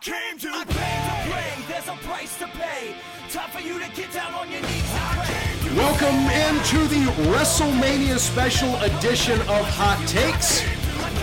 [0.00, 0.74] came to I play.
[0.74, 1.64] Came to play.
[1.68, 2.94] There's a price to pay.
[3.28, 4.92] Time for you to get down on your knees.
[5.76, 6.16] Welcome
[6.48, 10.62] into the WrestleMania special edition of Hot Takes.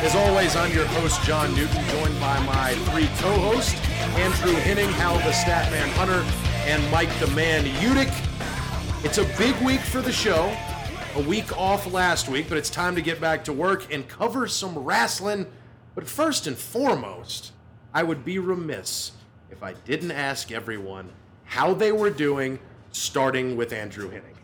[0.05, 3.73] As always, I'm your host, John Newton, joined by my three co-hosts,
[4.15, 6.23] Andrew Henning, Hal the Statman Hunter,
[6.69, 8.13] and Mike the Man Udick.
[9.03, 10.55] It's a big week for the show.
[11.15, 14.47] A week off last week, but it's time to get back to work and cover
[14.47, 15.47] some wrestling.
[15.95, 17.53] But first and foremost,
[17.97, 19.13] I would be remiss
[19.49, 21.09] if I didn't ask everyone
[21.45, 22.59] how they were doing,
[22.91, 24.37] starting with Andrew Henning.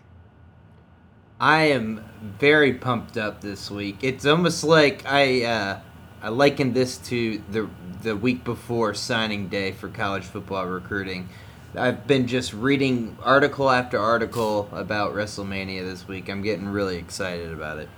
[1.39, 2.03] I am
[2.39, 3.97] very pumped up this week.
[4.01, 5.79] It's almost like I uh,
[6.23, 7.69] I liken this to the
[8.01, 11.29] the week before signing day for college football recruiting.
[11.75, 16.27] I've been just reading article after article about WrestleMania this week.
[16.27, 17.89] I'm getting really excited about it.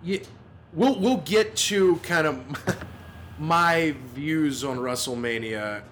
[0.00, 0.20] Yeah,
[0.72, 2.86] we'll we'll get to kind of
[3.40, 5.82] my views on WrestleMania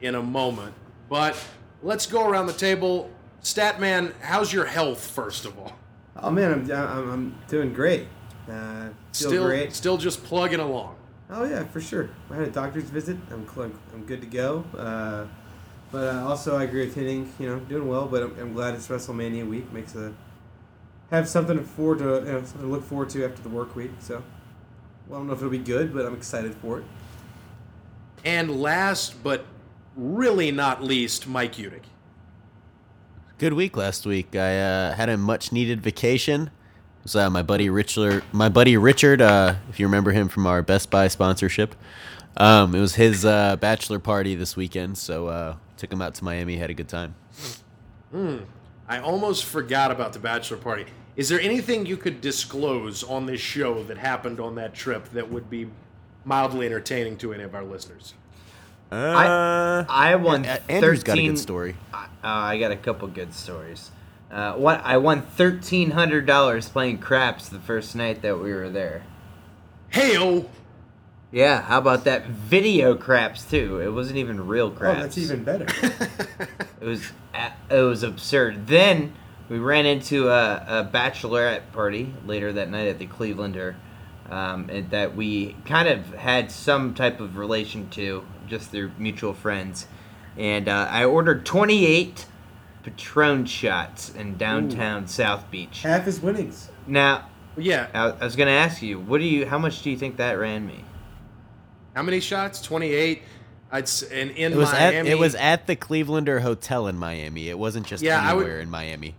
[0.00, 0.74] in a moment,
[1.08, 1.36] but
[1.82, 3.10] let's go around the table.
[3.42, 5.72] Statman, how's your health first of all?
[6.16, 8.06] Oh man, I'm I'm, I'm doing great.
[8.48, 9.72] Uh, Still, great.
[9.74, 10.96] still just plugging along.
[11.30, 12.10] Oh yeah, for sure.
[12.30, 13.16] I had a doctor's visit.
[13.30, 14.64] I'm cl- I'm good to go.
[14.76, 15.26] Uh,
[15.90, 17.32] but uh, also, I agree with Henning.
[17.38, 18.06] You know, doing well.
[18.06, 19.72] But I'm, I'm glad it's WrestleMania week.
[19.72, 20.12] Makes a
[21.10, 23.74] have something to forward to you know something to look forward to after the work
[23.76, 23.90] week.
[23.98, 24.22] So,
[25.08, 26.84] I don't know if it'll be good, but I'm excited for it.
[28.24, 29.46] And last but
[29.96, 31.84] really not least, Mike Udick.
[33.38, 34.36] Good week last week.
[34.36, 36.42] I uh, had a much needed vacation.
[36.42, 38.22] It was uh, my buddy Richard.
[38.32, 41.74] My buddy Richard, uh, if you remember him from our Best Buy sponsorship,
[42.36, 44.98] um, it was his uh, bachelor party this weekend.
[44.98, 46.56] So uh, took him out to Miami.
[46.56, 47.14] Had a good time.
[48.88, 50.86] I almost forgot about the bachelor party.
[51.18, 55.28] Is there anything you could disclose on this show that happened on that trip that
[55.28, 55.68] would be
[56.24, 58.14] mildly entertaining to any of our listeners?
[58.92, 61.74] Uh, I won yeah, Andrew's got a good story.
[61.92, 63.90] Uh, I got a couple good stories.
[64.30, 68.70] Uh, what I won thirteen hundred dollars playing craps the first night that we were
[68.70, 69.02] there.
[69.92, 70.48] Heyo!
[71.32, 72.26] Yeah, how about that?
[72.26, 73.80] Video craps too.
[73.80, 74.98] It wasn't even real craps.
[74.98, 75.66] Oh, that's even better.
[76.80, 77.10] It was
[77.70, 78.68] it was absurd.
[78.68, 79.12] Then
[79.48, 83.74] we ran into a, a bachelorette party later that night at the Clevelander,
[84.30, 89.32] um, and that we kind of had some type of relation to, just through mutual
[89.34, 89.86] friends.
[90.36, 92.26] And uh, I ordered twenty eight
[92.82, 95.82] Patron shots in downtown South Beach.
[95.82, 96.70] Half his winnings.
[96.86, 97.88] Now, Yeah.
[97.92, 99.46] I, I was gonna ask you, what do you?
[99.46, 100.84] How much do you think that ran me?
[101.94, 102.62] How many shots?
[102.62, 103.22] 28.
[103.70, 104.96] I'd and in It was Miami.
[104.96, 107.48] at it was at the Clevelander Hotel in Miami.
[107.48, 109.14] It wasn't just Yeah, I would- anywhere in Miami.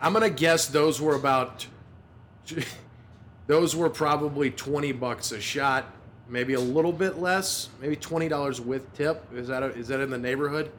[0.00, 1.66] I'm gonna guess those were about.
[3.46, 5.86] Those were probably 20 bucks a shot,
[6.28, 9.24] maybe a little bit less, maybe twenty dollars with tip.
[9.34, 10.70] Is that a, is that in the neighborhood?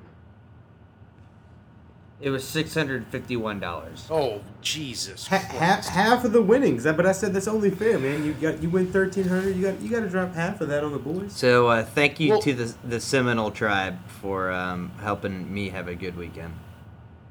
[2.21, 4.05] It was six hundred fifty one dollars.
[4.11, 5.25] Oh Jesus!
[5.27, 6.83] Ha- half, half of the winnings.
[6.83, 8.23] But I said that's only fair, man.
[8.23, 9.55] You got you win thirteen hundred.
[9.55, 11.33] You got you got to drop half of that on the boys.
[11.33, 15.87] So uh, thank you Well- to the the Seminole tribe for um, helping me have
[15.87, 16.53] a good weekend.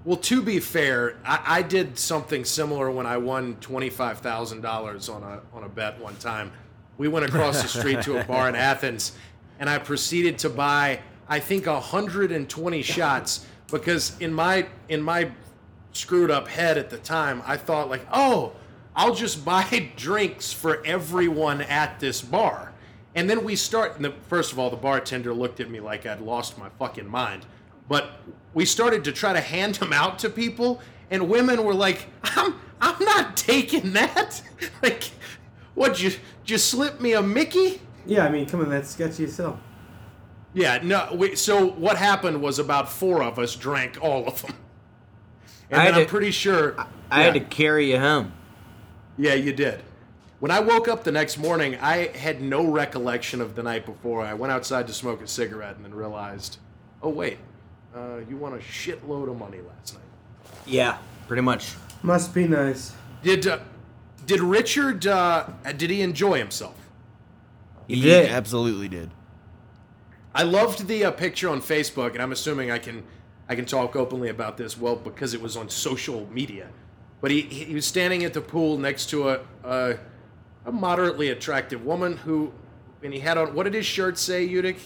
[0.08, 4.62] Well, to be fair, I, I did something similar when I won twenty five thousand
[4.62, 6.50] dollars on a on a bet one time.
[6.96, 9.12] We went across the street to a bar in Athens,
[9.58, 15.02] and I proceeded to buy I think hundred and twenty shots because in my in
[15.02, 15.30] my
[15.92, 18.52] screwed up head at the time, I thought like, oh,
[18.96, 22.72] I'll just buy drinks for everyone at this bar.
[23.14, 23.96] And then we start.
[23.96, 27.06] And the, first of all, the bartender looked at me like I'd lost my fucking
[27.06, 27.44] mind.
[27.88, 28.10] But
[28.54, 32.54] we started to try to hand them out to people, and women were like, "I'm,
[32.81, 34.43] I'm not taking that.
[34.82, 35.10] like,
[35.75, 36.03] what?
[36.03, 36.12] You
[36.44, 39.60] just slip me a Mickey?" Yeah, I mean, come on, that's sketchy as hell.
[40.54, 40.81] Yeah.
[40.82, 41.15] No.
[41.15, 44.55] We, so what happened was about four of us drank all of them,
[45.70, 46.75] and I then had I'm to- pretty sure.
[47.10, 47.43] I had yeah.
[47.43, 48.32] to carry you home.
[49.16, 49.82] Yeah, you did.
[50.41, 54.22] When I woke up the next morning, I had no recollection of the night before.
[54.22, 56.58] I went outside to smoke a cigarette and then realized,
[57.02, 57.38] oh wait,
[57.98, 60.02] uh, you won a shitload of money last night.
[60.66, 61.74] Yeah, pretty much.
[62.02, 62.92] Must be nice.
[63.22, 63.58] Did uh,
[64.26, 65.06] did Richard?
[65.06, 65.46] Uh,
[65.76, 66.76] did he enjoy himself?
[67.86, 68.30] You He did.
[68.30, 69.10] absolutely did.
[70.34, 73.02] I loved the uh, picture on Facebook, and I'm assuming I can
[73.48, 74.78] I can talk openly about this.
[74.78, 76.68] Well, because it was on social media,
[77.20, 79.98] but he he was standing at the pool next to a a,
[80.66, 82.52] a moderately attractive woman who,
[83.02, 84.78] and he had on what did his shirt say, Udick?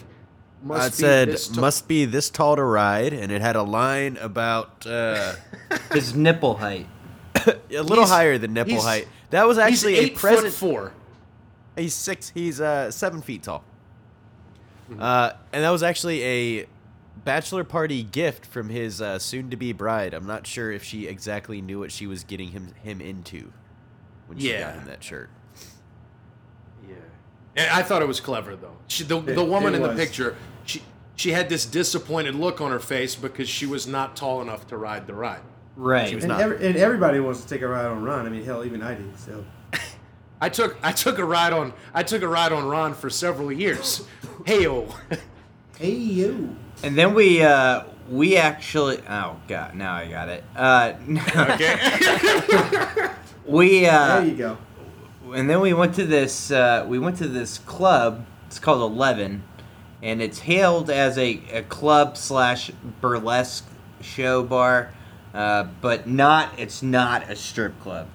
[0.69, 4.87] Uh, it said must be this tall to ride, and it had a line about
[4.87, 5.35] uh,
[5.93, 6.87] His nipple height.
[7.35, 9.09] a little He's- higher than nipple height.
[9.31, 10.47] That was actually he's a eight present.
[10.49, 10.93] foot four.
[11.77, 12.29] He's six.
[12.31, 13.65] He's uh seven feet tall.
[14.99, 16.67] Uh, and that was actually a
[17.25, 20.13] bachelor party gift from his uh, soon-to-be bride.
[20.13, 23.53] I'm not sure if she exactly knew what she was getting him him into
[24.27, 24.61] when she Yeah.
[24.73, 25.31] got him that shirt.
[26.87, 26.95] Yeah.
[27.57, 28.77] And I thought it was clever though.
[28.89, 30.37] She, the, It- the woman it in the picture,
[31.17, 34.67] she she had this disappointed look on her face because she was not tall enough
[34.69, 35.43] to ride the ride.
[35.77, 36.13] Right.
[36.13, 38.27] And, every, and everybody wants to take a ride on Ron.
[38.27, 39.19] I mean, hell, even I did.
[39.19, 39.45] So
[40.41, 43.53] I took I took a ride on I took a ride on Ron for several
[43.53, 44.05] years.
[44.45, 44.93] Heyo.
[45.79, 46.49] hey yo.
[46.83, 50.43] And then we uh we actually oh god now I got it.
[50.57, 50.95] Uh
[51.37, 53.09] okay.
[53.47, 54.59] we uh There you go.
[55.33, 59.45] and then we went to this uh, we went to this club it's called 11
[60.03, 62.71] and it's hailed as a, a club slash
[63.01, 63.65] burlesque
[64.01, 64.91] show bar
[65.35, 68.07] uh, but not it's not a strip club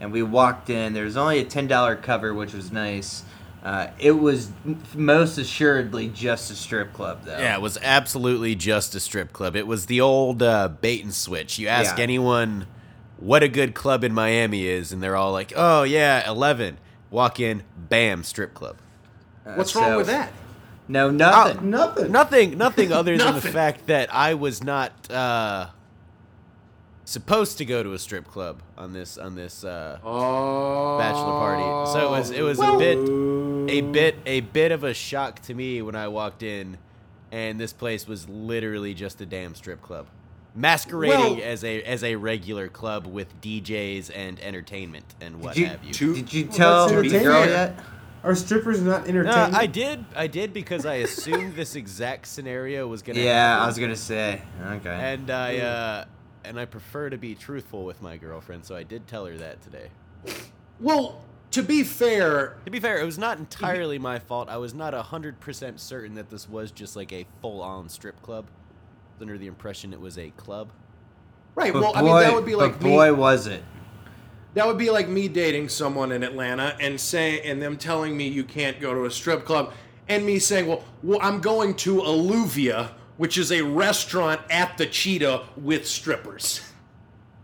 [0.00, 3.22] and we walked in there was only a $10 cover which was nice
[3.64, 4.50] uh, it was
[4.94, 9.56] most assuredly just a strip club though Yeah, it was absolutely just a strip club.
[9.56, 11.58] It was the old uh, bait and switch.
[11.58, 12.02] You ask Yeah.
[12.04, 12.66] anyone
[13.18, 16.78] what a good club in Miami is, and they're all like, "Oh yeah, 11."
[17.10, 18.76] Walk in, bam, strip club.
[19.44, 20.30] Uh, What's wrong so- with that?
[20.88, 22.12] No nothing Nothing.
[22.12, 25.68] Nothing, nothing other than the fact that I was not uh,
[27.04, 30.98] supposed to go to a strip club on this on this uh, Oh.
[30.98, 31.90] bachelor party.
[31.92, 32.98] So it was it was Well- a bit
[33.68, 36.78] a bit a bit of a shock to me when I walked in,
[37.32, 40.06] and this place was literally just a damn strip club,
[40.54, 45.66] masquerading Well- as a as a regular club with DJs and entertainment and what you,
[45.66, 45.92] have you.
[45.92, 47.76] Two- did you tell that's the girl entertaining.
[47.76, 47.78] yet
[48.26, 49.50] Are strippers not No.
[49.52, 53.62] I did I did because I assumed this exact scenario was gonna yeah happen.
[53.62, 56.04] i was gonna say okay and I uh,
[56.44, 59.62] and I prefer to be truthful with my girlfriend, so I did tell her that
[59.62, 59.88] today.
[60.80, 61.20] Well,
[61.52, 64.48] to be fair, To be fair, it was not entirely my fault.
[64.48, 68.46] I was not hundred percent certain that this was just like a full-on strip club.
[69.20, 70.70] Under the impression it was a club.
[71.54, 71.72] right?
[71.72, 72.90] But well, boy, I mean that would be like but me.
[72.90, 73.62] boy was it.
[74.56, 78.26] That would be like me dating someone in Atlanta and say and them telling me
[78.26, 79.74] you can't go to a strip club
[80.08, 82.88] and me saying, "Well, well I'm going to Alluvia,
[83.18, 86.62] which is a restaurant at the Cheetah with strippers."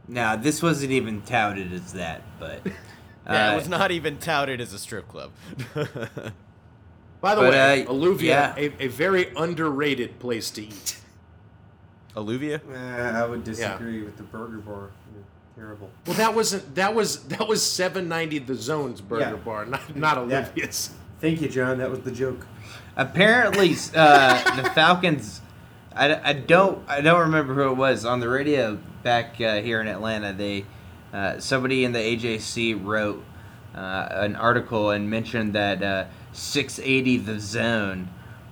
[0.08, 2.62] Now this wasn't even touted as that, but
[3.26, 5.32] Yeah, uh, it was not even touted as a strip club.
[5.74, 8.54] By the But, way, uh, Alluvia, yeah.
[8.56, 10.96] a, a very underrated place to eat.
[12.16, 12.60] Alluvia?
[12.68, 14.90] Uh, I would disagree with the burger bar.
[15.14, 15.22] Yeah,
[15.56, 15.90] terrible.
[16.06, 19.37] Well, that wasn't that was that was 790 the Zone's burger Yeah.
[19.37, 20.38] bar, not not Yeah.
[20.40, 20.90] Alluvia's.
[21.20, 21.78] Thank you, John.
[21.78, 22.46] That was the joke.
[22.96, 25.40] apparently uh, the Falcons.
[25.94, 29.81] I, I don't I don't remember who it was on the radio back uh, here
[29.81, 30.32] in Atlanta.
[30.32, 30.64] They
[31.12, 33.22] uh, somebody in the AJC wrote
[33.75, 38.08] uh, an article and mentioned that uh, 680 the Zone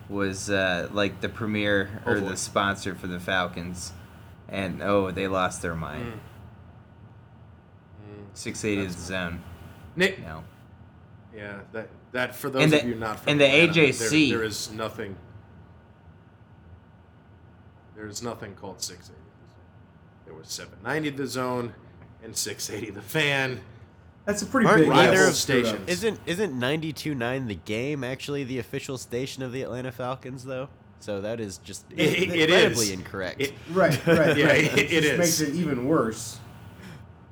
[0.08, 3.92] was uh, like the premier or Oh, the sponsor for the Falcons,
[4.48, 6.18] and oh they lost their Mm.
[8.30, 8.38] Mind.
[8.38, 9.42] 680 the Zone.
[9.96, 10.44] Nick, No.
[11.34, 13.84] yeah, that that for those And the- of you not from and the Atlanta, there-
[14.10, 14.30] AJC.
[14.30, 15.16] there is nothing.
[17.94, 19.20] There is nothing called 680.
[20.24, 21.74] There was 790 the Zone
[22.22, 23.60] and 680 the Fan.
[24.24, 28.44] That's a pretty Aren't big either of screw stations- Isn't isn't 92.9 the game actually
[28.44, 30.68] the official station of the Atlanta Falcons though?
[31.00, 32.90] So that is just It- it incredibly is.
[32.90, 33.40] incorrect.
[33.40, 34.64] It- Right, right, Yeah, right.
[34.78, 36.38] it- It, it makes it even worse.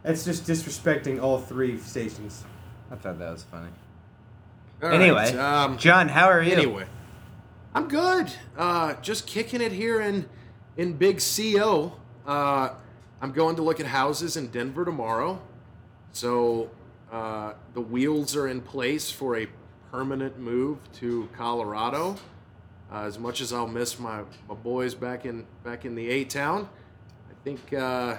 [0.02, 2.44] That's just disrespecting all three stations.
[2.90, 3.68] I thought that was funny.
[4.82, 6.52] All right, anyway, um, John, how are you?
[6.52, 6.86] Anyway,
[7.74, 8.32] I'm good.
[8.56, 10.28] Uh, just kicking it here in
[10.76, 11.94] in Big CO.
[12.26, 12.70] Uh,
[13.20, 15.40] I'm going to look at houses in Denver tomorrow,
[16.12, 16.70] so
[17.10, 19.48] uh, the wheels are in place for a
[19.90, 22.16] permanent move to Colorado.
[22.90, 26.24] Uh, as much as I'll miss my, my boys back in back in the A
[26.24, 26.68] town,
[27.28, 28.18] I think uh,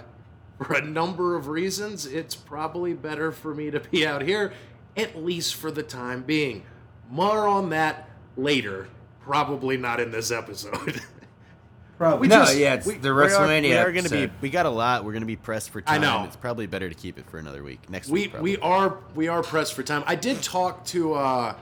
[0.62, 4.54] for a number of reasons, it's probably better for me to be out here,
[4.98, 6.64] at least for the time being.
[7.10, 8.88] More on that later.
[9.22, 11.02] Probably not in this episode.
[11.98, 12.20] Probably.
[12.22, 13.62] We no, just- yeah, it's we- the We are- WrestleMania.
[13.64, 14.34] We are, going to be.
[14.42, 15.04] We got a lot.
[15.04, 16.02] We're going to be pressed for time.
[16.02, 16.22] I time.
[16.22, 16.28] know.
[16.28, 17.90] It's probably better to keep it for another week.
[17.90, 18.32] Next we week.
[18.32, 18.52] Probably.
[18.56, 20.04] we are we are pressed for time.
[20.08, 21.56] I did talk to uh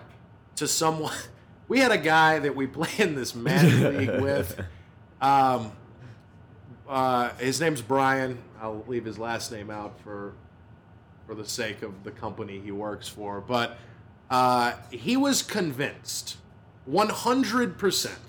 [0.58, 1.14] to someone.
[1.70, 4.62] We had a guy that we play in this Magic League with.
[5.20, 5.74] Um,
[6.88, 8.38] uh, his name's Brian.
[8.62, 10.34] I'll leave his last name out for
[11.26, 13.42] for the sake of the company he works for.
[13.42, 13.78] But
[14.30, 16.38] uh, he was convinced,
[16.86, 18.20] one hundred percent,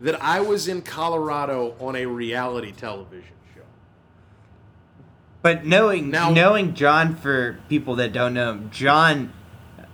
[0.00, 3.62] that I was in Colorado on a reality television show.
[5.42, 9.32] But knowing Now- knowing John for people that don't know him, John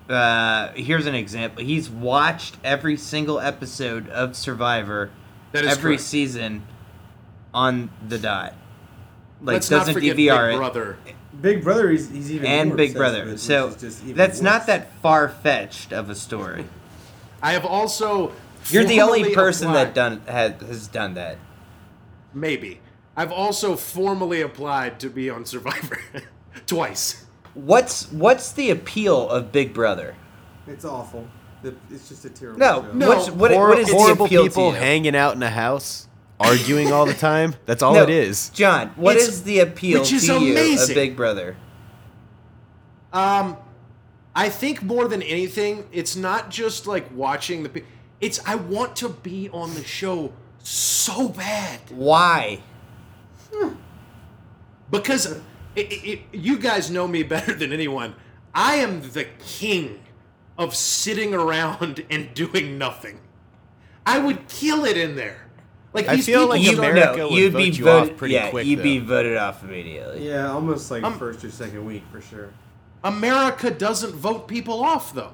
[0.09, 1.65] uh, here's an example.
[1.65, 5.11] He's watched every single episode of Survivor
[5.53, 6.03] That is every correct.
[6.03, 6.65] season
[7.55, 8.55] on the dot.
[9.43, 10.57] Like Let's not doesn't forget DVR Big it.
[10.59, 10.99] Brother.
[11.41, 13.25] Big Brother, he's, he's even and more Big Brother.
[13.25, 16.65] with, so which is just even that's not that far fetched of a story.
[17.43, 18.33] I have also.
[18.69, 21.39] You're the only person applied- that done has, has done that.
[22.33, 22.81] Maybe.
[23.17, 25.99] I've also formally applied to be on Survivor
[26.67, 27.25] twice.
[27.55, 30.15] What's what's the appeal of Big Brother?
[30.67, 31.27] It's awful.
[31.63, 32.93] The, it's just a terrible No, show.
[32.93, 33.09] no.
[33.09, 34.83] what's, what, Hor- what is the horrible appeal people to you?
[34.83, 36.09] hanging out in a house,
[36.43, 37.55] arguing all the time.
[37.67, 38.49] That's all No, it is.
[38.51, 40.95] John, what It's- is the appeal which is to you of.
[40.95, 41.57] Big Brother?
[43.13, 43.57] Um,
[44.35, 47.69] I think more than anything, it's not just like watching the.
[47.69, 47.83] pe-
[48.21, 50.33] It's I want to be on the show
[50.63, 52.61] so bad Why?
[54.91, 55.43] because it,
[55.93, 58.15] it, it- you guys know me better than anyone.
[58.55, 60.01] I am the king
[60.59, 63.21] of sitting around and doing nothing.
[64.07, 65.49] I would kill it in there.
[65.95, 68.13] Like I these feel people like You, America no, would you'd vote be you voted.
[68.13, 70.27] off pretty yeah, quick, you'd be voted off immediately.
[70.27, 72.51] Yeah, almost like Um, first or second week for sure.
[73.05, 75.33] America doesn't vote people off though.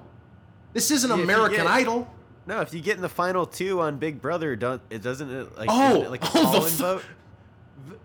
[0.72, 2.08] This isn't Yeah, American get- Idol.
[2.46, 5.56] No, if you get in the final two on Big Brother, don't it doesn't it
[5.58, 7.04] like Oh, it like a oh, the vote?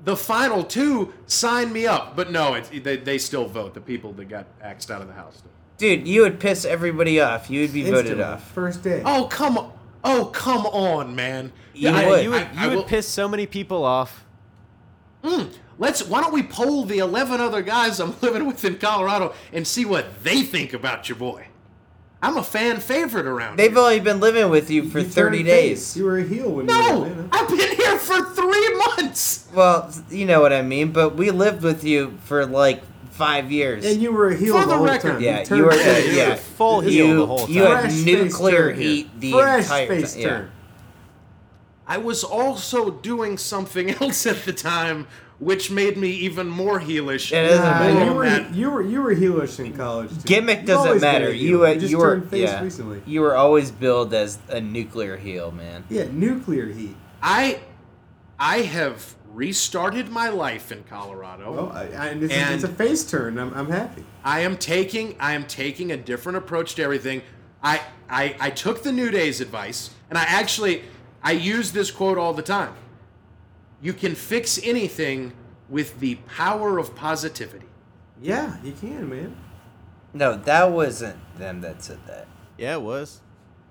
[0.04, 3.74] The final two sign me up, but no, it, they, they still vote.
[3.74, 5.42] The people that got axed out of the house.
[5.78, 7.50] Dude, you would piss everybody off.
[7.50, 8.52] You would be voted off.
[8.52, 9.02] First day.
[9.06, 9.72] Oh come on!
[10.04, 11.52] Oh come on, man!
[11.74, 12.24] You I- would.
[12.24, 14.24] You would, I- you I would will- piss so many people off.
[15.24, 16.06] Mm, let's.
[16.06, 19.86] Why don't we poll the eleven other guys I'm living with in Colorado and see
[19.86, 21.48] what they think about your boy?
[22.22, 23.80] I'm a fan favorite around They've here.
[23.82, 25.80] only been living with you for You 30 days.
[25.94, 25.98] face.
[25.98, 27.30] You were a heel when you were in No, Atlanta.
[27.34, 29.50] I've been here for three months.
[29.54, 32.82] Well, you know what I mean, but we lived with you for like
[33.14, 33.86] five years.
[33.86, 35.12] And you were a heel For the, the whole record.
[35.14, 35.22] time.
[35.22, 36.08] Yeah, turned you were- face.
[36.08, 36.30] you yeah.
[36.30, 37.50] were full heel you, the whole time.
[37.56, 38.90] you had Fresh face nuclear turn here.
[38.90, 40.22] heat the Fresh entire face time.
[40.22, 40.28] Yeah.
[40.30, 40.52] turn.
[41.88, 45.06] I was also doing something else at the time,
[45.40, 47.32] which made me even more heelish.
[47.32, 48.06] It doesn't Nah, matter.
[48.06, 50.10] you were That- you were you were heelish in college.
[50.10, 50.22] Too.
[50.26, 51.30] Gimmick doesn't matter.
[51.30, 51.50] a heel.
[51.50, 53.02] You, uh, just you were face yeah, recently.
[53.06, 55.84] you were always billed as a nuclear heel, man.
[55.90, 56.96] Yeah, nuclear heat.
[57.22, 57.60] I
[58.40, 61.52] I have restarted my life in Colorado.
[61.52, 63.38] Well, I, I, and this And- is, it's a face turn.
[63.38, 64.04] I'm, I'm happy.
[64.24, 67.22] I am taking I am taking a different approach to everything.
[67.62, 70.84] I, I I took the New Day's advice, and I actually
[71.24, 72.74] I use this quote all the time.
[73.82, 75.34] You can fix anything
[75.70, 77.66] with the power of positivity.
[78.22, 79.36] Yeah, you can, man.
[80.14, 82.28] No, that wasn't them that said that.
[82.58, 83.20] Yeah, it was.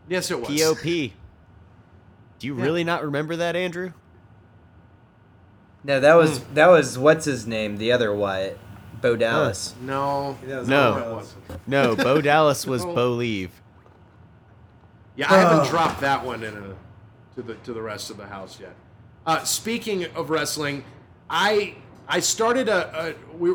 [0.09, 0.49] Yes, it was.
[0.49, 0.83] POP.
[0.83, 3.93] Do you really not remember that, Andrew?
[5.85, 8.59] No, that was that was what's his name, the other Wyatt,
[9.01, 9.75] Bo Dallas.
[9.81, 10.01] No, No.
[10.03, 11.35] all it it was.
[11.49, 11.69] wasn't.
[11.69, 12.95] No, Bo Dallas was Oh.
[12.95, 13.51] Bo Leave.
[15.17, 15.71] Yeah, I haven't Oh.
[15.71, 16.75] dropped that one in a,
[17.35, 18.75] to the to the rest of the house yet.
[19.27, 20.85] Uh, speaking of wrestling,
[21.29, 21.75] I
[22.09, 23.55] I started a, a we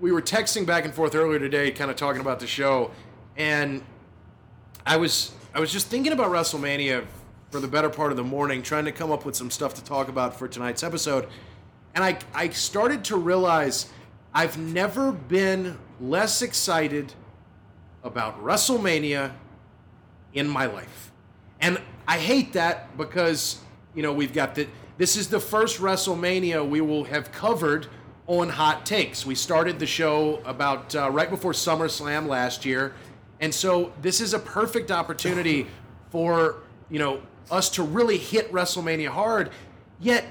[0.00, 2.90] we were texting back and forth earlier today, kind of talking about the show,
[3.36, 3.82] and
[4.84, 7.04] I was I was just thinking about WrestleMania
[7.50, 9.84] for the better part of the morning, trying to come up with some stuff to
[9.84, 11.28] talk about for tonight's episode,
[11.94, 13.90] and I I started to realize
[14.34, 17.12] I've never been less excited
[18.02, 19.32] about WrestleMania
[20.34, 21.12] in my life.
[21.60, 23.60] And I hate that because,
[23.94, 24.66] you know, we've got the
[24.98, 27.86] this is the first WrestleMania we will have covered
[28.26, 29.26] on Hot Takes.
[29.26, 32.94] We started the show about uh, right before SummerSlam last year.
[33.40, 35.66] And so this is a perfect opportunity
[36.10, 36.56] for,
[36.90, 39.50] you know, us to really hit WrestleMania hard.
[39.98, 40.26] Yet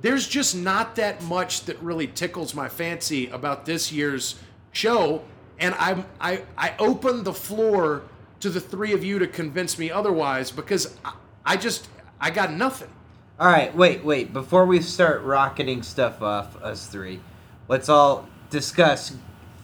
[0.00, 4.36] there's just not that much that really tickles my fancy about this year's
[4.72, 5.22] show
[5.58, 8.02] and I'm, I, I open the floor
[8.40, 11.88] to the three of you to convince me otherwise because I, I just
[12.20, 12.90] I got nothing.
[13.38, 14.32] All right, wait, wait.
[14.32, 17.20] Before we start rocketing stuff off, us three,
[17.68, 19.16] let's all discuss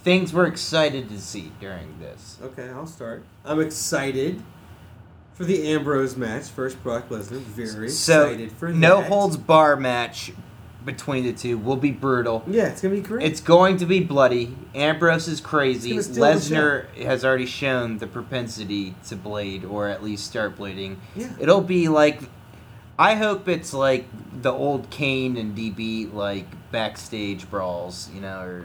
[0.02, 2.38] things we're excited to see during this.
[2.42, 3.24] Okay, I'll start.
[3.44, 4.42] I'm excited
[5.40, 6.50] for the Ambrose match.
[6.50, 7.38] First Brock Lesnar.
[7.40, 8.74] Very So, excited for that.
[8.74, 9.08] So, no that.
[9.08, 10.32] holds bar match
[10.84, 12.44] between the two will be brutal.
[12.46, 13.24] Yeah, it's gonna be great.
[13.26, 14.54] It's going to be bloody.
[14.74, 15.96] Ambrose is crazy.
[15.96, 16.66] It's gonna steal the
[16.96, 21.00] Lesnar has already shown the propensity to blade, or at least start bleeding.
[21.16, 21.30] Yeah.
[21.40, 22.20] It'll be like,
[22.98, 24.04] I hope it's like
[24.42, 28.64] the old Kane and DB like backstage brawls, you know, or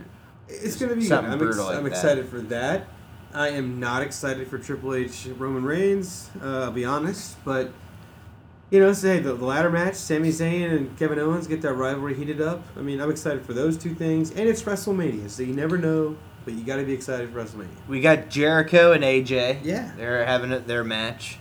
[0.49, 1.07] It's gonna be good.
[1.07, 1.89] Something I'm, ex- brutal like I'm that.
[1.91, 2.87] excited for that.
[3.35, 6.29] I am not excited for Triple H Roman Reigns.
[6.41, 7.71] Uh, I'll be honest, but
[8.71, 12.15] you know, say the, the ladder match, Sami Zayn and Kevin Owens get that rivalry
[12.15, 12.63] heated up.
[12.77, 16.15] I mean, I'm excited for those two things, and it's WrestleMania, so you never know
[16.45, 17.69] but you got to be excited for WrestleMania.
[17.87, 19.61] We got Jericho and AJ.
[19.63, 19.91] Yeah.
[19.97, 21.39] they're having a, their match.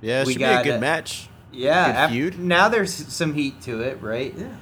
[0.00, 0.80] Yeah, it We should be a good it.
[0.80, 1.28] match.
[1.52, 2.38] Yeah, Good af- feud.
[2.38, 4.32] now there's some heat to it, right?
[4.38, 4.54] Yeah,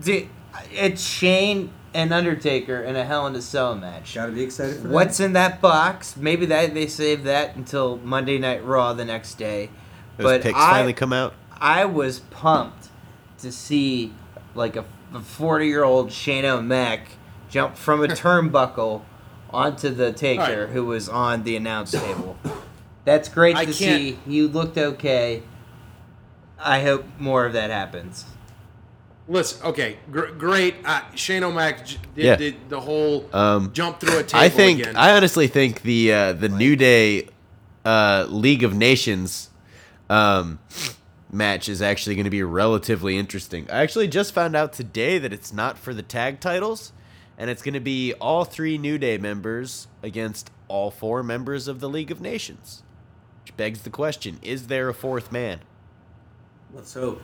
[0.00, 0.28] Dude,
[0.70, 4.14] it's Shane and Undertaker in a Hell in a Cell match.
[4.14, 6.16] got to be excited for What's in that box?
[6.16, 9.70] Maybe that they save that until Monday Night Raw the next day.
[10.16, 11.34] Those but picks I, finally come out.
[11.52, 12.88] I was pumped
[13.38, 14.12] to see
[14.54, 14.84] like a
[15.20, 17.08] 40 year old Shane O'Mac
[17.48, 19.02] jump from a turnbuckle
[19.50, 20.68] onto the Taker, Alright.
[20.70, 22.36] who was on the announce table.
[23.04, 24.18] That's great I to can't- see.
[24.26, 25.42] You looked okay.
[26.58, 28.24] I hope more of that happens.
[29.26, 30.74] Listen, okay, gr- great.
[30.84, 32.36] Uh, Shane O'Mac j- did, Yeah.
[32.36, 34.96] did the whole Um, jump through a table I think again.
[34.96, 37.28] I honestly think the uh, the New Day
[37.86, 39.48] uh, League of Nations
[40.10, 40.58] um,
[41.32, 43.66] match is actually going to be relatively interesting.
[43.70, 46.92] I actually just found out today that it's not for the tag titles,
[47.38, 51.80] and it's going to be all three New Day members against all four members of
[51.80, 52.82] the League of Nations.
[53.42, 55.60] Which begs the question: Is there a fourth man?
[56.74, 57.22] Let's hope.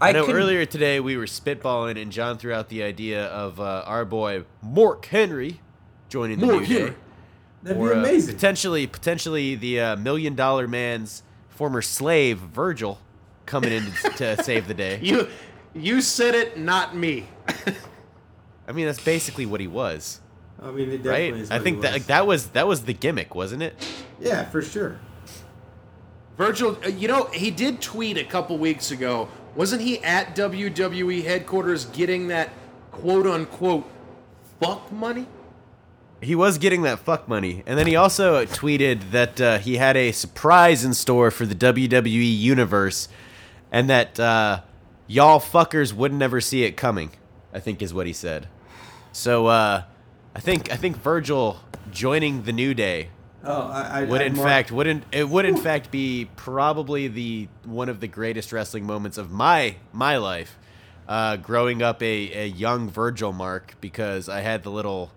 [0.00, 3.58] I, know couldn't- earlier today we were spitballing, and John threw out the idea of
[3.60, 5.60] uh, our boy Mark Henry
[6.08, 6.90] joining the Mark New Henry.
[6.90, 6.96] Day.
[7.62, 12.98] That'd or be uh, potentially, potentially the uh, Million Dollar Man's former slave Virgil
[13.46, 15.00] coming in to, to save the day.
[15.02, 15.28] you
[15.74, 17.26] you said it, not me.
[18.68, 20.20] I mean, that's basically what he was,
[20.60, 21.30] I mean, it right?
[21.30, 21.50] definitely is.
[21.50, 22.06] I think he that was.
[22.06, 23.74] that was that was the gimmick, wasn't it?
[24.20, 24.98] Yeah, for sure.
[26.36, 29.28] Virgil, uh, you know, he did tweet a couple weeks ago.
[29.56, 32.50] Wasn't he at WWE headquarters getting that
[32.92, 33.90] quote unquote
[34.60, 35.26] fuck money?
[36.20, 39.96] He was getting that fuck money, and then he also tweeted that uh, he had
[39.96, 43.08] a surprise in store for the WWE universe,
[43.70, 44.60] and that uh,
[45.06, 47.10] y'all fuckers would never see it coming.
[47.52, 48.48] I think is what he said.
[49.12, 49.84] So uh,
[50.34, 51.60] I think I think Virgil
[51.90, 53.08] joining the New Day
[53.48, 57.08] Oh, I, I would in marked- fact would in, it would in fact be probably
[57.08, 60.58] the one of the greatest wrestling moments of my my life
[61.08, 65.12] uh, growing up a, a young Virgil mark because I had the little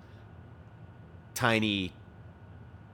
[1.34, 1.94] tiny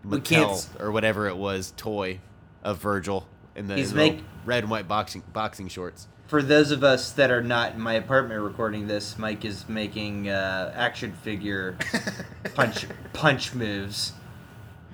[0.06, 2.20] Mattel or whatever it was toy
[2.64, 6.08] of Virgil in the in little make- red and white boxing boxing shorts.
[6.28, 10.28] For those of us that are not in my apartment recording this, Mike is making
[10.28, 11.78] uh, action figure
[12.56, 14.14] punch punch moves.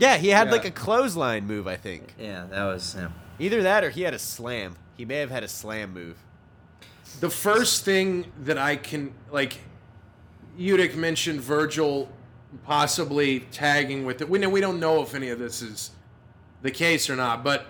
[0.02, 0.54] Yeah, he had Yeah.
[0.54, 2.16] like a clothesline move, I think.
[2.18, 2.96] Yeah, that was.
[2.98, 3.10] Yeah.
[3.38, 4.76] Either that or he had a slam.
[4.98, 6.18] He may have had a slam move.
[7.20, 9.60] The first thing that I can like,
[10.58, 12.10] Udick mentioned Virgil
[12.66, 14.30] possibly tagging with it.
[14.30, 15.92] We know we don't know if any of this is
[16.64, 17.68] the case or not, but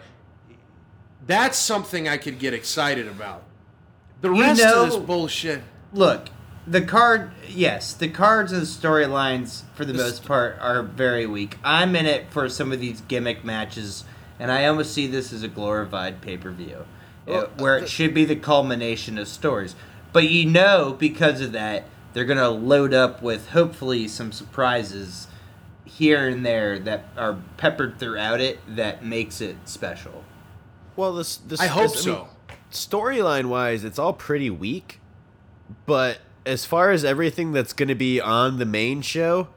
[1.28, 3.44] that's something I could get excited about.
[4.22, 5.64] The You rest know- of this bullshit.
[5.94, 6.30] Look,
[6.68, 7.32] the card.
[7.48, 11.58] Yes, the cards and storylines for the most part are very weak.
[11.64, 14.04] I'm in it for some of these gimmick matches,
[14.40, 16.86] and I almost see this as a glorified pay per view, uh,
[17.32, 19.76] Well, uh, where it should be the culmination of stories.
[20.14, 25.28] But you know, because of that, they're gonna load up with hopefully some surprises
[25.86, 30.24] here and there that are peppered throughout it that makes it special.
[30.96, 32.28] Well, this, this I hope this- so.
[32.72, 35.00] storyline wise, it's all pretty weak.
[35.86, 39.50] But as far as everything that's going to be on the main show,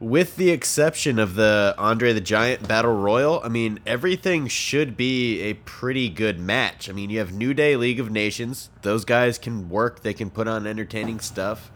[0.00, 5.40] with the exception of the Andre the Giant Battle Royal, I mean, everything should be
[5.42, 6.88] a pretty good match.
[6.88, 8.70] I mean, you have New Day League of Nations.
[8.82, 11.70] Those guys can work, they can put on entertaining stuff.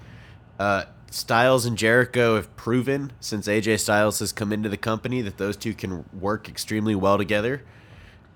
[0.58, 5.38] Uh, Styles and Jericho have proven since AJ Styles has come into the company that
[5.38, 7.62] those two can work extremely well together.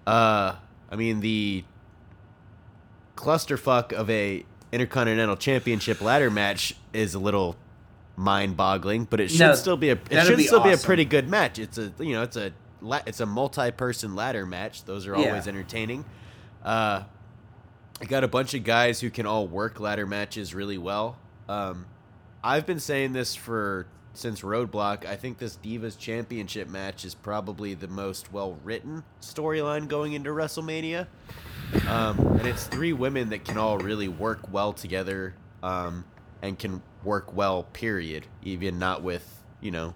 [0.06, 0.54] Uh,
[0.88, 1.64] I mean the
[3.16, 7.56] clusterfuck of a Intercontinental Championship ladder match is a little
[8.16, 11.04] mind-boggling, but it should No, still be a it should be still be a pretty
[11.04, 11.58] good match.
[11.58, 14.84] It's a you know it's a la- it's a multi-person ladder match.
[14.84, 15.28] Those are Yeah.
[15.28, 16.04] always entertaining.
[16.64, 17.02] Uh,
[18.00, 21.16] I got a bunch of guys who can all work ladder matches really well.
[21.48, 21.86] Um,
[22.44, 25.06] I've been saying this for since Roadblock.
[25.06, 30.30] I think this Divas Championship match is probably the most well written storyline going into
[30.30, 31.06] WrestleMania.
[31.88, 36.04] Um, and it's three women that can all really work well together um,
[36.42, 38.26] and can work well, period.
[38.42, 39.94] Even not with, you know,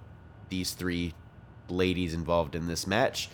[0.48, 1.14] these three
[1.68, 3.28] ladies involved in this match.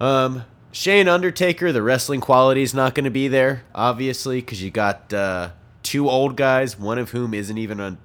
[0.00, 4.70] Um, Shane Undertaker, the wrestling quality is not going to be there, obviously, because you
[4.70, 5.50] got uh,
[5.82, 7.96] two old guys, one of whom isn't even a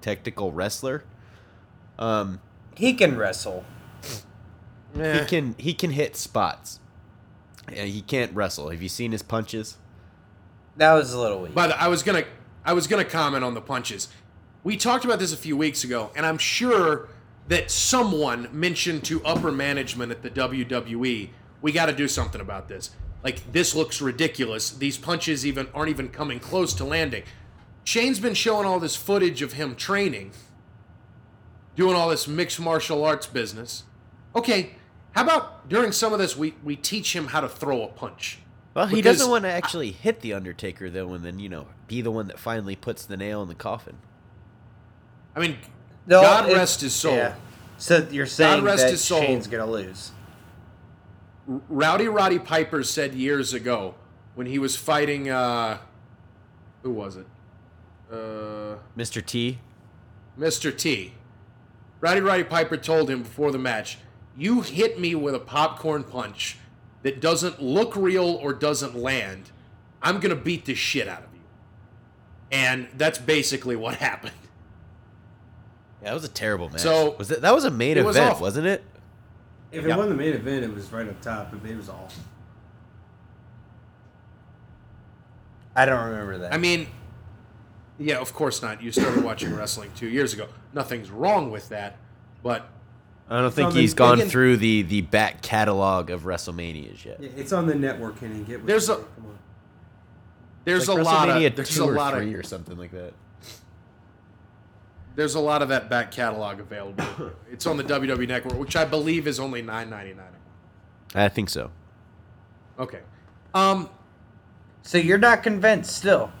[0.00, 1.04] technical wrestler.
[2.00, 2.40] Um,
[2.74, 3.64] He can wrestle.
[4.94, 6.80] he can he can hit spots.
[7.72, 8.70] Yeah, he can't wrestle.
[8.70, 9.76] Have you seen his punches?
[10.76, 11.54] That was a little weak.
[11.54, 12.24] But I was gonna,
[12.64, 14.08] I was gonna comment on the punches.
[14.64, 17.08] We talked about this a few weeks ago, and I'm sure
[17.48, 21.30] that someone mentioned to upper management at the WWE,
[21.62, 22.90] we got to do something about this.
[23.24, 24.70] Like this looks ridiculous.
[24.70, 27.22] These punches even aren't even coming close to landing.
[27.84, 30.32] Shane's been showing all this footage of him training,
[31.80, 33.84] doing all this mixed martial arts business.
[34.36, 34.72] Okay,
[35.12, 38.38] how about during some of this we, we teach him how to throw a punch?
[38.74, 42.02] Well, he doesn't want to actually hit the Undertaker though, and then you know be
[42.02, 43.96] the one that finally puts the nail in the coffin.
[45.34, 45.56] I mean,
[46.06, 47.16] No, God it- rest his soul.
[47.16, 47.34] yeah.
[47.78, 49.22] So you're saying rest that his soul.
[49.22, 50.12] Shane's gonna lose?
[51.46, 53.94] Rowdy Roddy Piper said years ago
[54.34, 55.78] when he was fighting, uh,
[56.82, 57.26] who was it?
[58.12, 59.24] Uh, Mr.
[59.24, 59.58] T.
[60.38, 60.76] Mr.
[60.76, 61.14] T.
[62.00, 63.98] Rowdy Roddy Piper told him before the match,
[64.36, 66.56] "You hit me with a popcorn punch
[67.02, 69.50] that doesn't look real or doesn't land.
[70.02, 71.40] I'm gonna beat the shit out of you."
[72.52, 74.32] And that's basically what happened.
[76.02, 76.80] Yeah, that was a terrible match.
[76.80, 78.44] So, was that, That was a main it was event, awful.
[78.44, 78.82] wasn't it?
[79.70, 79.96] If it Yeah.
[79.96, 81.52] wasn't the main event, it was right up top.
[81.64, 82.08] It was all.
[85.76, 86.52] I don't remember that.
[86.52, 86.88] I mean,
[88.00, 88.82] yeah, of course not.
[88.82, 90.48] You started watching wrestling two years ago.
[90.72, 91.98] Nothing's wrong with that,
[92.42, 92.68] but
[93.28, 97.18] I don't think he's gone again- through the the back catalog of WrestleManias yet.
[97.22, 98.40] Yeah, it's on the network, Kenny.
[98.42, 98.92] Get with There's it.
[98.92, 99.38] a- Come on.
[100.64, 102.76] there's Like a lot WrestleMania of there's two a or lot three of or something
[102.78, 103.12] like that.
[105.16, 107.04] there's a lot of that back catalog available.
[107.52, 110.26] it's on the WWE Network, which I believe is only nine ninety nine.
[111.14, 111.70] I think so.
[112.78, 113.00] Okay,
[113.52, 113.90] um,
[114.82, 116.32] so you're not convinced still?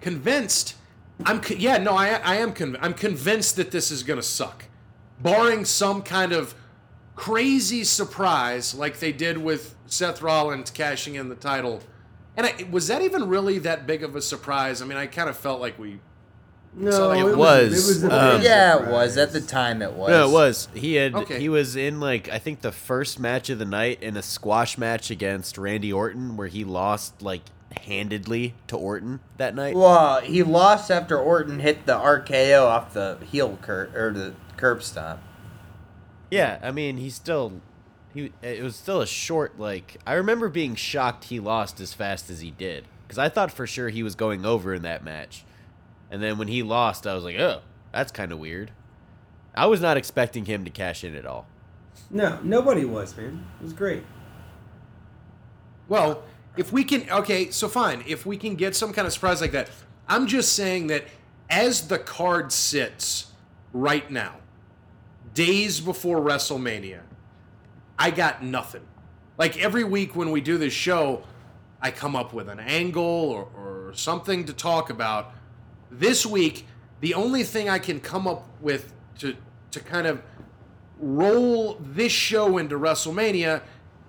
[0.00, 0.74] Convinced.
[1.24, 4.66] I'm co- yeah no I I am conv- I'm convinced that this is gonna suck,
[5.20, 6.54] barring some kind of
[7.16, 11.80] crazy surprise like they did with Seth Rollins cashing in the title.
[12.36, 14.80] And I, was that even really that big of a surprise?
[14.80, 15.98] I mean, I kind of felt like we
[16.72, 17.72] No, So it it, was, was.
[17.72, 19.82] It was um, big yeah, it was at the time.
[19.82, 20.10] It was.
[20.10, 20.68] No, it was.
[20.74, 21.40] He had Okay.
[21.40, 24.78] he was in like I think the first match of the night in a squash
[24.78, 27.42] match against Randy Orton where he lost like
[27.78, 29.74] handedly to Orton that night.
[29.74, 34.82] Well, he lost after Orton hit the RKO off the heel cur or the curb
[34.82, 35.20] stomp.
[36.30, 37.60] Yeah, I mean, he still
[38.14, 42.30] he it was still a short like I remember being shocked he lost as fast
[42.30, 45.44] as he did cuz I thought for sure he was going over in that match.
[46.10, 47.60] And then when he lost, I was like, "Oh,
[47.92, 48.70] that's kind of weird."
[49.54, 51.46] I was not expecting him to cash in at all.
[52.10, 53.46] No, nobody was, man.
[53.60, 54.04] It was great.
[55.88, 56.22] Well,
[56.58, 58.02] if we can, okay, so fine.
[58.06, 59.70] If we can get some kind of surprise like that,
[60.08, 61.04] I'm just saying that
[61.48, 63.32] as the card sits
[63.72, 64.34] right now,
[65.34, 67.00] days before WrestleMania,
[67.96, 68.82] I got nothing.
[69.38, 71.22] Like every week when we do this show,
[71.80, 75.32] I come up with an angle or, or something to talk about.
[75.92, 76.66] This week,
[77.00, 79.36] the only thing I can come up with to
[79.70, 80.22] to kind of
[80.98, 83.62] roll this show into WrestleMania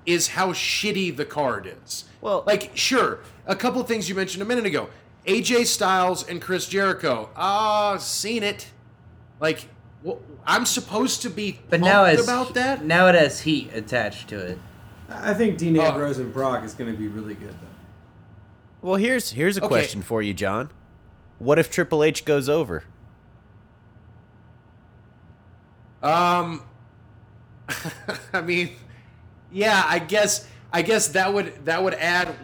[0.06, 2.06] is how shitty the card is.
[2.22, 4.90] Well- like sure, a couple things you mentioned a minute ago.
[5.28, 7.30] AJ Styles and Chris Jericho.
[7.36, 8.68] Ah, seen it.
[9.40, 9.68] Like
[10.06, 10.14] wh-
[10.46, 12.84] I'm supposed to be But now it's about that.
[12.84, 14.58] Now it has heat attached to it.
[15.10, 15.82] I I think Dean Oh.
[15.82, 17.68] Ambrose and Brock is going to be really good, though.
[18.82, 19.68] Well, here's here's a Okay.
[19.68, 20.70] question for you, John.
[21.38, 22.84] What if Triple H goes over?
[26.02, 26.64] Um,
[28.34, 28.72] I mean,
[29.52, 32.36] yeah, I guess I guess that would that would add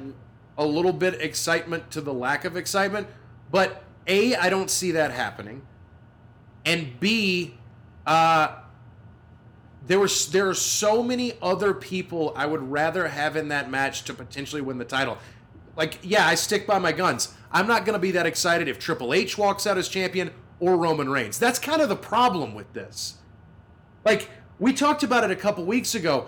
[0.57, 3.07] a little bit excitement to the lack of excitement.
[3.51, 5.61] But a, I don't see that happening,
[6.65, 7.55] and b,
[8.05, 8.55] uh,
[9.85, 13.69] there were s- there are so many other people I would rather have in that
[13.69, 15.17] match to potentially win the title.
[15.75, 17.33] Like, yeah, I stick by my guns.
[17.51, 21.09] I'm not to be that excited if Triple H walks out as champion or Roman
[21.09, 21.37] Reigns.
[21.37, 23.15] That's kind of the problem with this.
[24.05, 26.27] Like we talked about it a couple weeks ago.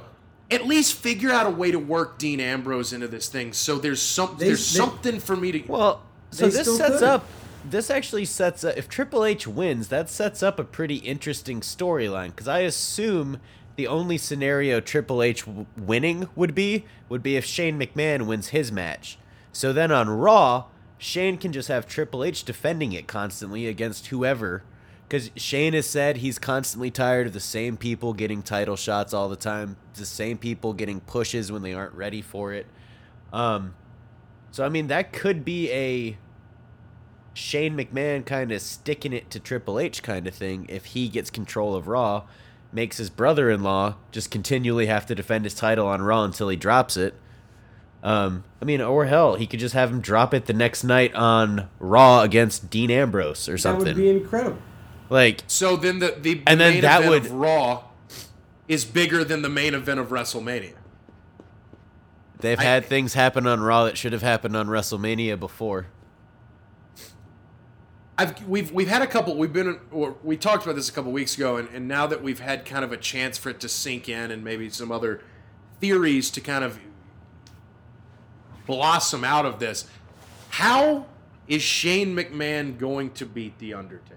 [0.49, 4.01] At least figure out a way to work Dean Ambrose into this thing, so there's
[4.01, 5.63] some They- there's they- something for me to.
[5.67, 7.03] Well, so this sets could.
[7.03, 7.25] up.
[7.69, 8.77] This actually sets up.
[8.77, 12.27] If Triple H wins, that sets up a pretty interesting storyline.
[12.27, 13.39] Because I assume
[13.75, 18.49] the only scenario Triple H w- winning would be would be if Shane McMahon wins
[18.49, 19.17] his match.
[19.51, 20.65] So then on Raw,
[20.97, 24.63] Shane can just have Triple H defending it constantly against whoever.
[25.07, 29.29] Because Shane has said he's constantly tired of the same people getting title shots all
[29.29, 32.65] the time, the same people getting pushes when they aren't ready for it.
[33.31, 33.73] Um,
[34.51, 36.17] so I mean that could be a
[37.33, 41.29] Shane McMahon kind of sticking it to Triple H kind of thing if he gets
[41.29, 42.23] control of Raw,
[42.73, 46.97] makes his brother-in-law just continually have to defend his title on Raw until he drops
[46.97, 47.13] it.
[48.03, 51.13] Um, I mean, or hell, he could just have him drop it the next night
[51.15, 53.85] on Raw against Dean Ambrose or something.
[53.85, 54.57] That would be incredible.
[55.09, 57.83] Like So then the the And then that event would- of Raw
[58.67, 60.73] is bigger than the main event of WrestleMania.
[62.39, 65.87] they've I- had things happen on Raw that should have happened on WrestleMania before.
[68.19, 69.37] I've we've we've had a couple.
[69.37, 72.23] We've been or we talked about this a couple weeks ago, and, and now that
[72.23, 75.21] we've had kind of a chance for it to sink in, and maybe some other
[75.79, 76.79] theories to kind of
[78.65, 79.85] blossom out of this,
[80.49, 81.05] how
[81.47, 84.15] is Shane McMahon going to beat the Undertaker?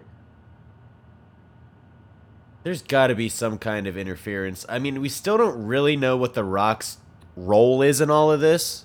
[2.63, 4.67] There's got to be some kind of interference.
[4.69, 6.99] I mean, we still don't really know what The Rock's
[7.37, 8.85] role is in all of this.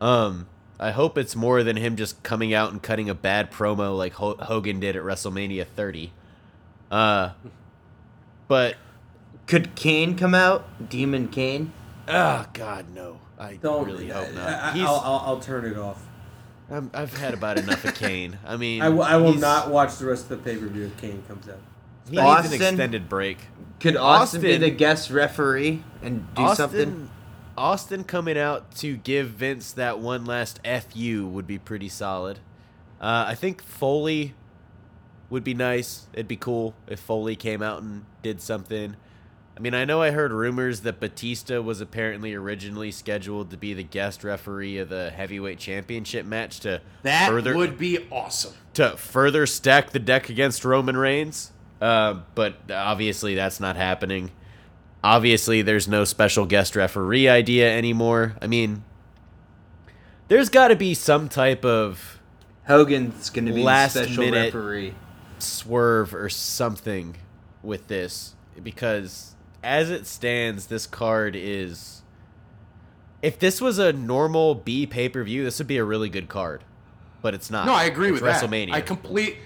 [0.00, 0.48] Um,
[0.80, 4.14] I hope it's more than him just coming out and cutting a bad promo like
[4.14, 6.12] Ho- Hogan did at WrestleMania 30.
[6.90, 7.30] Uh,
[8.48, 8.76] but
[9.46, 10.88] Could Kane come out?
[10.90, 11.72] Demon Kane?
[12.08, 13.20] oh god, no!
[13.38, 14.48] I Don't really I, hope not.
[14.48, 16.04] I, will I'll, I'll turn it off.
[16.68, 18.38] I'm, I've had about enough of Kane.
[18.44, 20.86] I mean, I, w- I will not watch the rest of the pay per view
[20.86, 21.60] if Kane comes out.
[22.12, 23.38] He needs an extended break.
[23.80, 27.10] Could Austin, be the guest referee and do Austin, something?
[27.56, 32.38] Austin coming out to give Vince that one last fu would be pretty solid.
[33.00, 34.34] Uh, I think Foley
[35.30, 36.06] would be nice.
[36.12, 38.94] It'd be cool if Foley came out and did something.
[39.56, 43.74] I mean, I know I heard rumors that Batista was apparently originally scheduled to be
[43.74, 48.54] the guest referee of the heavyweight championship match to That further would be awesome.
[48.74, 51.52] to further stack the deck against Roman Reigns.
[51.82, 54.30] Uh, but obviously, that's not happening.
[55.02, 58.36] Obviously, there's no special guest referee idea anymore.
[58.40, 58.84] I mean,
[60.28, 62.20] there's got to be some type of
[62.68, 64.94] Hogan's going to be Last special minute- referee.
[65.38, 67.16] swerve or something
[67.64, 72.02] with this because as it stands, this card is.
[73.22, 76.28] If this was a normal B pay per view, this would be a really good
[76.28, 76.62] card,
[77.22, 77.66] but it's not.
[77.66, 78.40] No, I agree It's with that.
[78.42, 78.72] WrestleMania.
[78.72, 79.38] I complete.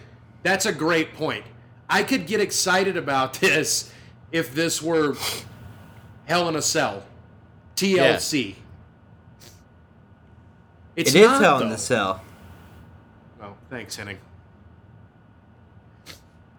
[0.43, 1.45] That's a great point.
[1.89, 3.93] I could get excited about this
[4.33, 5.17] if this were
[6.27, 7.05] Hell in a Cell,
[7.77, 8.55] TLC.
[10.97, 12.23] It's It is not, Hell in a Cell.
[13.41, 14.19] Oh, thanks, Henning.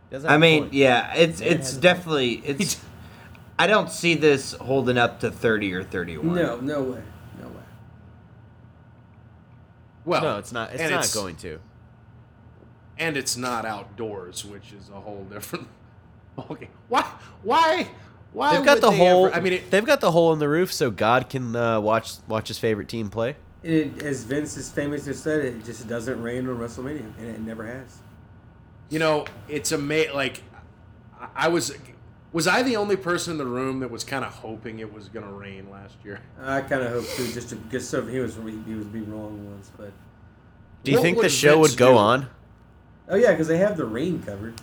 [0.10, 0.74] Does have I a mean, point.
[0.74, 2.80] yeah, it's Man it's has a definitely it's.
[3.60, 6.36] I don't see this holding up to thirty or thirty-one.
[6.36, 7.02] No, no way,
[7.42, 7.64] no way.
[10.06, 10.72] Well, no, it's not.
[10.72, 11.60] It's and not going to.
[13.00, 15.68] And it's not outdoors, which is a whole different
[16.52, 17.02] Okay, Why?
[17.44, 17.88] Why?
[18.34, 18.56] Why?
[18.58, 19.26] They've got the they hole.
[19.28, 21.80] ever- I mean, it, they've got the hole in the roof, so God can uh,
[21.82, 23.36] watch watch his favorite team play.
[23.64, 27.40] And it, as Vince has famously said, it just doesn't rain on WrestleMania, and it
[27.42, 27.98] never has.
[28.90, 30.44] you know, it's a ama- Like,
[31.20, 31.76] I- I was.
[32.34, 35.08] Was I the only person in the room that was kind of hoping it was
[35.08, 36.20] going to rain last year?
[36.40, 38.36] I kind of hoped too, just to just so he was
[38.68, 39.92] he was be wrong once, but
[40.84, 41.98] Do you What think the show Vince would go do?
[41.98, 42.28] on?
[43.10, 44.60] Oh yeah, because they have the rain covered.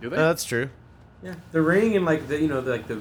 [0.00, 0.16] Do they?
[0.16, 0.70] No, that's true.
[1.22, 3.00] Yeah, the ring and like the you know the, like the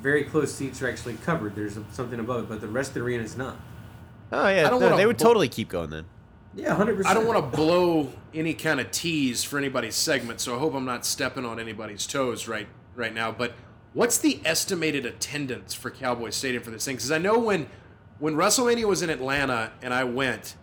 [0.00, 1.54] very close seats are actually covered.
[1.54, 3.56] There's something above it, but the rest of the arena is not.
[4.32, 6.06] Oh yeah, I don't no, wanna they would bu- totally keep going then.
[6.54, 7.10] Yeah, hundred percent.
[7.10, 10.74] I don't want to blow any kind of tease for anybody's segment, so I hope
[10.74, 13.32] I'm not stepping on anybody's toes right right now.
[13.32, 13.54] But
[13.92, 16.96] what's the estimated attendance for Cowboy Stadium for this thing?
[16.96, 17.68] Because I know when
[18.18, 20.56] when WrestleMania was in Atlanta and I went,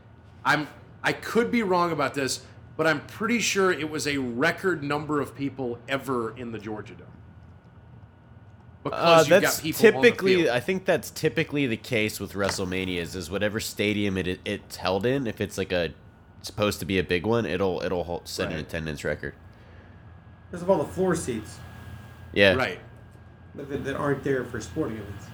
[0.45, 0.67] I'm
[1.07, 2.41] I could be wrong about this,
[2.75, 6.95] but I'm pretty sure it was a record number of people ever in the Georgia
[6.95, 7.07] Dome.
[8.91, 10.49] Uh, Because you've got people on the typically, field.
[10.49, 13.15] I think that's typically the case with WrestleManias.
[13.15, 15.93] Is whatever stadium it it's held in, if it's like a
[16.41, 19.33] supposed to be a big one, it'll it'll hold, set an attendance record.
[20.51, 21.57] Because of all the floor seats
[22.33, 22.79] Yeah, right.
[23.55, 25.25] that, that- that aren't there for sporting events.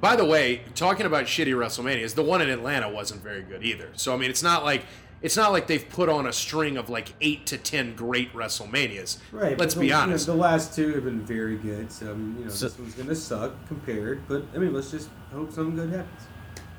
[0.00, 3.90] By the way, talking about shitty WrestleManias, the one in Atlanta wasn't very good either.
[3.94, 4.84] So I mean, it's not like
[5.22, 9.18] it's not like they've put on a string of like eight to ten great WrestleManias.
[9.32, 9.58] Right.
[9.58, 10.26] Let's but be the, you know, honest.
[10.26, 11.92] the last two have been very good.
[11.92, 14.26] So I mean, you know, So- this one's gonna suck compared.
[14.26, 16.22] But I mean, let's just hope something good happens.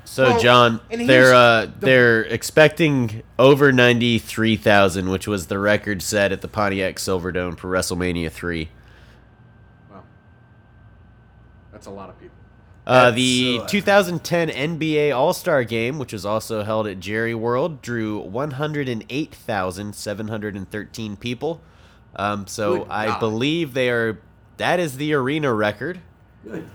[0.04, 5.60] So Well, John, they're uh, the- they're expecting over ninety three thousand, which was the
[5.60, 8.70] record set at the Pontiac Silverdome for WrestleMania three.
[9.88, 10.02] Wow.
[11.70, 12.34] That's a lot of people.
[12.84, 17.80] Uh, the so- 2010 NBA All Star Game, which was also held at Jerry World,
[17.80, 21.60] drew 108,713 people.
[22.16, 23.20] Um, so Good I God.
[23.20, 24.18] believe they are.
[24.58, 26.00] That is the arena record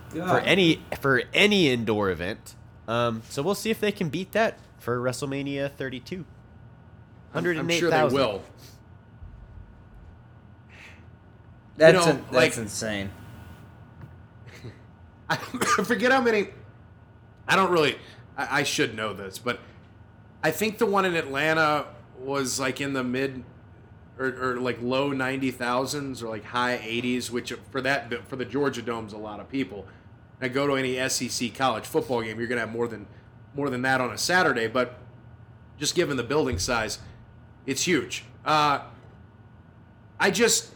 [0.10, 2.56] for any for any indoor event.
[2.88, 6.26] Um, so we'll see if they can beat that for WrestleMania 32.
[7.34, 7.80] I'm 108,000.
[7.80, 8.42] sure they will.
[11.76, 13.12] That's know, a- that's like- insane.
[15.30, 15.36] I
[15.84, 16.50] forget how many.
[17.48, 17.98] I don't really.
[18.38, 19.60] I, I should know this, but
[20.44, 21.88] I think the one in Atlanta
[22.20, 23.44] was like in the mid
[24.18, 28.46] or, or like low ninety thousands or like high eighties, which for that for the
[28.46, 29.86] Georgia Dome's a lot of people.
[30.40, 33.08] I go to any SEC college football game, you're gonna have more than
[33.56, 35.00] more than that on a Saturday, but
[35.78, 37.00] just given the building size,
[37.66, 38.24] it's huge.
[38.46, 38.82] Uh,
[40.20, 40.74] I just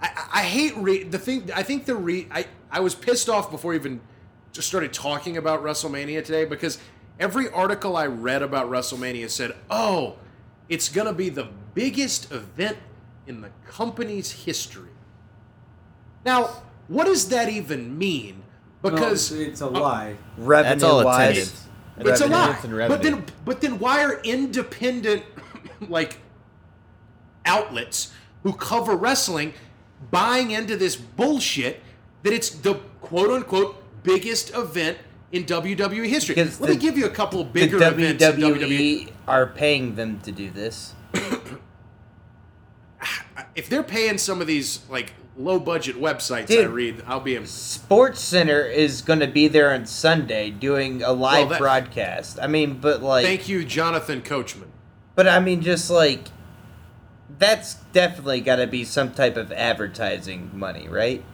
[0.00, 1.50] I, I hate re- the thing.
[1.54, 2.46] I think the re I
[2.76, 4.02] I was pissed off before I even
[4.52, 6.78] just started talking about WrestleMania today because
[7.18, 10.16] every article I read about WrestleMania said, "Oh,
[10.68, 12.76] it's gonna be the biggest event
[13.26, 14.90] in the company's history."
[16.26, 16.50] Now,
[16.88, 18.42] what does that even mean?
[18.82, 20.16] Because no, it's a uh, lie.
[20.36, 21.68] Revenue That's all wise, attendance.
[21.96, 22.50] it's a lie.
[22.50, 25.22] Attendance and But then, but then, why are independent
[25.88, 26.18] like
[27.46, 28.12] outlets
[28.42, 29.54] who cover wrestling
[30.10, 31.80] buying into this bullshit
[32.26, 34.98] that it's the quote unquote biggest event
[35.30, 36.34] in WWE history?
[36.34, 38.58] Because Let me give you a couple the bigger events in WWE.
[39.06, 40.94] WWE are paying them to do this.
[43.54, 47.36] If they're paying some of these like low budget websites I read, I'll be.
[47.36, 52.38] in- Sports Center is going to be there on Sunday doing a live that- broadcast.
[52.40, 54.70] I mean, but like, Thank you, Jonathan Coachman.
[55.14, 56.28] but I mean, just like,
[57.38, 61.24] that's definitely got to be some type of advertising money, right?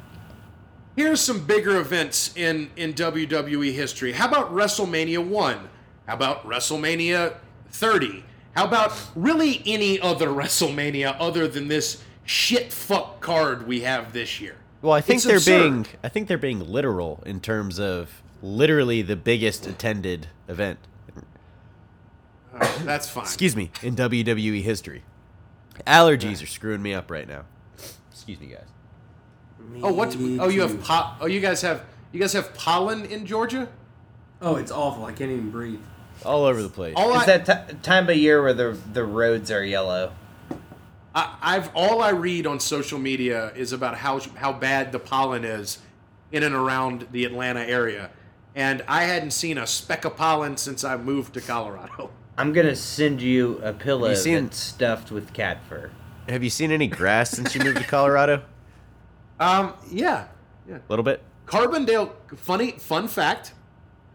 [0.96, 4.12] Here's some bigger events in, in WWE history.
[4.12, 5.68] How about WrestleMania 1?
[6.06, 7.36] How about WrestleMania
[7.70, 8.24] 30?
[8.54, 14.40] How about really any other WrestleMania other than this shit fuck card we have this
[14.40, 14.56] year?
[14.82, 15.62] Well, I think It's they're absurd.
[15.72, 20.78] being I think they're being literal in terms of literally the biggest attended event.
[22.80, 23.24] That's fine.
[23.24, 25.04] Excuse me, in WWE history.
[25.86, 27.44] Allergies are screwing me up right now.
[28.10, 28.66] Excuse me, guys.
[29.82, 30.16] Oh, what?
[30.16, 33.68] Me Oh, you have po- Oh, you guys have you guys have pollen in Georgia?
[34.40, 35.04] Oh, it's awful.
[35.04, 35.80] I can't even breathe.
[36.24, 36.94] All over the place.
[36.96, 40.12] All It's I, that t- time of year where the the roads are yellow.
[41.14, 45.44] I, I've all I read on social media is about how how bad the pollen
[45.44, 45.78] is
[46.30, 48.10] in and around the Atlanta area,
[48.54, 52.10] and I hadn't seen a speck of pollen since I moved to Colorado.
[52.38, 55.90] I'm gonna send you a pillow you seen- that's stuffed with cat fur.
[56.28, 58.42] Have you seen any grass since you moved to Colorado?
[59.42, 60.26] Um, yeah,
[60.68, 60.76] yeah.
[60.76, 61.20] A little bit.
[61.46, 62.12] Carbondale.
[62.36, 63.54] Funny fun fact: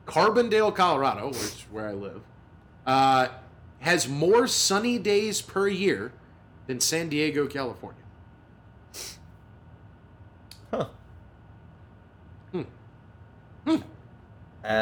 [0.06, 2.22] Carbondale, Colorado, which is where I live,
[2.86, 3.28] uh,
[3.80, 6.14] has more sunny days per year
[6.68, 8.04] than San Diego, California.
[10.72, 10.88] Huh.
[12.54, 12.62] Hmm.
[13.66, 13.82] Hmm.
[14.66, 14.78] Uh,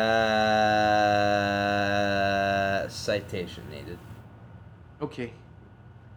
[2.88, 3.98] citation needed.
[5.02, 5.34] Okay,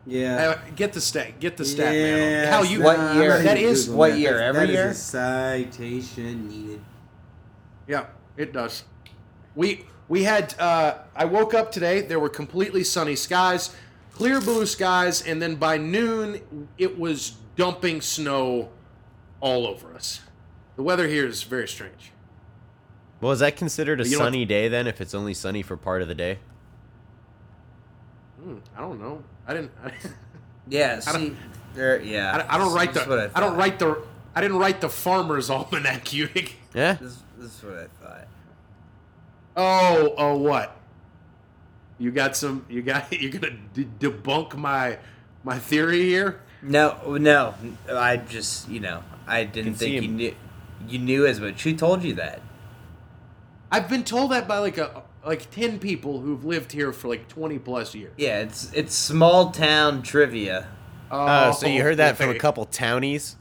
[0.09, 0.55] Yeah.
[0.67, 1.39] uh, get the stat.
[1.39, 2.49] Get the stat, yeah, man.
[2.53, 2.83] How you?
[2.83, 3.33] What nah, year?
[3.33, 4.19] I'm not That even is- Googling what that.
[4.19, 4.33] year?
[4.39, 4.89] That's- Every that is year?
[4.89, 6.81] a citation needed.
[7.87, 8.85] Yeah, it does.
[9.55, 10.55] We we had.
[10.59, 12.01] Uh, I woke up today.
[12.01, 13.75] There were completely sunny skies,
[14.13, 16.41] clear blue skies, and then by noon
[16.79, 18.71] it was dumping snow
[19.41, 20.21] all over us.
[20.77, 22.13] The weather here is very strange.
[23.21, 24.87] Well, is that considered a You know what- sunny day then?
[24.87, 26.39] If it's only sunny for part of the day?
[28.41, 29.23] Hmm, I don't know.
[29.49, 29.71] I didn't.
[29.85, 29.91] I,
[30.69, 31.37] Yeah, I don't- see,
[31.75, 32.45] there, yeah.
[32.49, 33.01] I, I don't write the.
[33.01, 34.03] What I, I, don't write the.
[34.35, 36.13] I didn't write the farmer's almanac.
[36.13, 36.29] You.
[36.75, 36.95] Yeah.
[36.95, 38.29] This, this is what I thought.
[39.57, 40.77] Oh, oh, what?
[41.99, 42.65] You got some.
[42.69, 43.13] You got.
[43.21, 44.99] You're gonna de- debunk my
[45.45, 46.41] my theory here.
[46.61, 47.55] No, no.
[47.91, 50.17] I just, you know, I didn't Can think you him.
[50.17, 50.35] knew.
[50.89, 51.63] You knew as much.
[51.63, 52.41] Who told you that?
[53.71, 57.29] I've been told that by like a like ten people who've lived here for like
[57.29, 58.13] twenty plus years.
[58.17, 60.67] Yeah, it's it's small town trivia.
[61.11, 63.37] Oh, so you oh, heard that from a couple townies?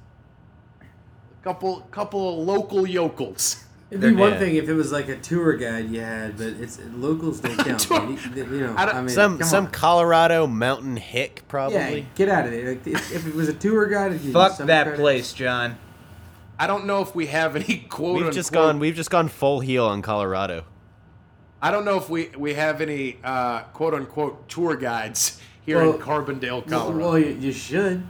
[0.82, 3.63] A couple couple of local yokels.
[3.89, 4.39] It'd be one Yeah.
[4.39, 7.89] thing if it was like a tour guide you had, but it's locals don't count.
[7.89, 8.19] Man.
[8.36, 9.71] You, you know, I I mean, some some on.
[9.71, 11.76] Colorado mountain hick probably.
[11.78, 12.08] Yeah, probably.
[12.15, 12.69] get out of there.
[12.71, 15.32] Like, if, if it was a tour guide, if you Fuck some that kind place,
[15.32, 15.78] John.
[16.60, 18.34] I don't know if we have any quote We've unquote.
[18.34, 20.65] just gone we've just gone full heel on Colorado.
[21.67, 25.95] I don't know if we we have any uh, quote unquote tour guides here Well,
[25.95, 26.97] in Carbondale, Colorado.
[26.97, 28.08] well, you, you should.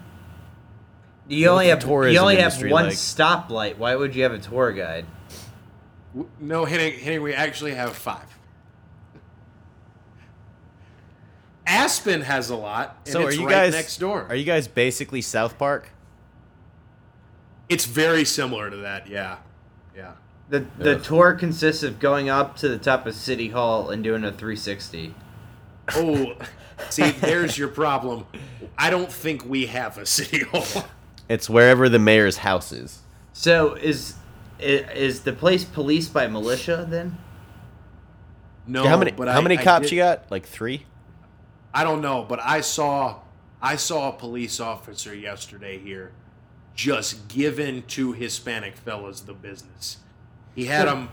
[1.28, 2.94] You only have tourism you only have one like?
[2.94, 3.78] stoplight.
[3.78, 5.08] Why would you have a tour guide?
[6.40, 7.24] No, hitting hitting.
[7.24, 8.28] We actually have five.
[11.66, 13.00] Aspen has a lot.
[13.06, 14.28] And So are it's you right guys next door?
[14.30, 15.90] Are you guys basically South Park?
[17.70, 19.08] It's very similar to that.
[19.08, 19.38] Yeah,
[19.96, 20.14] yeah.
[20.50, 21.04] The the Ugh.
[21.04, 25.14] tour consists of going up to the top of City Hall and doing a 360.
[25.96, 26.36] Oh,
[26.90, 28.26] see, there's your problem.
[28.78, 30.86] I don't think we have a city hall.
[31.28, 33.00] It's wherever the mayor's house is.
[33.34, 34.14] So is
[34.60, 37.18] is the place policed by militia then?
[38.66, 40.30] No, how many but how I- many cops you got?
[40.32, 40.86] Like 3?
[41.74, 43.20] I don't know, but I saw
[43.62, 46.12] I saw a police officer yesterday here
[46.74, 49.98] just giving to Hispanic fellas the business.
[50.58, 51.08] He had them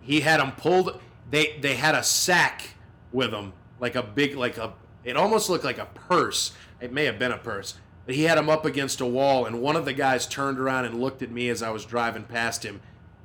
[0.00, 0.98] he had them pulled
[1.30, 2.70] they they had a sack
[3.12, 4.72] with him like a big like a
[5.04, 6.52] it almost looked like a purse.
[6.80, 7.74] It may have been a purse.
[8.06, 10.86] But he had him up against a wall and one of the guys turned around
[10.86, 12.80] and looked at me as I was driving past him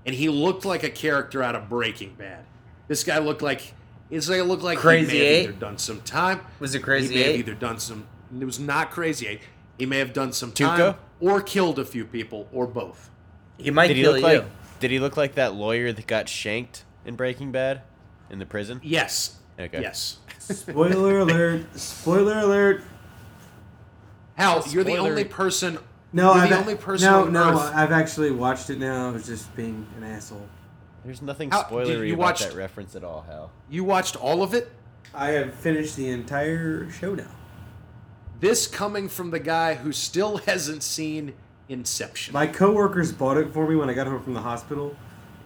[0.05, 2.43] and he looked like a character out of Breaking Bad.
[2.89, 3.73] This guy looked like
[4.11, 5.35] it's like it looked like Crazy he may Eight?
[5.45, 6.41] have either done some time.
[6.59, 7.39] Was it Crazy He may have Eight?
[7.39, 8.07] either done some.
[8.37, 9.39] It was not Crazy Eight.
[9.79, 10.77] He may have done some Tuco?
[10.77, 13.09] time or killed a few people or both.
[13.57, 14.27] He might Did he kill look you.
[14.39, 14.45] like?
[14.83, 17.83] Did he look like that lawyer that got shanked in Breaking Bad,
[18.29, 18.81] in the prison?
[18.83, 19.37] Yes.
[19.57, 19.81] Okay.
[19.81, 20.17] Yes.
[20.39, 21.79] Spoiler alert!
[21.79, 22.83] Spoiler alert!
[24.35, 25.79] Hal, you're the only person.
[26.11, 27.51] No, you're I've the only person no, on no.
[27.51, 27.71] Earth.
[27.73, 29.07] I've actually watched it now.
[29.07, 30.49] I was just being an asshole.
[31.05, 33.51] There's nothing How- did spoilery you about watched- that reference at all, Hal.
[33.69, 34.69] You watched all of it.
[35.13, 37.31] I have finished the entire show now.
[38.41, 41.35] This coming from the guy who still hasn't seen
[41.73, 42.33] Inception.
[42.33, 44.95] My coworkers bought it for me when I got home from the hospital,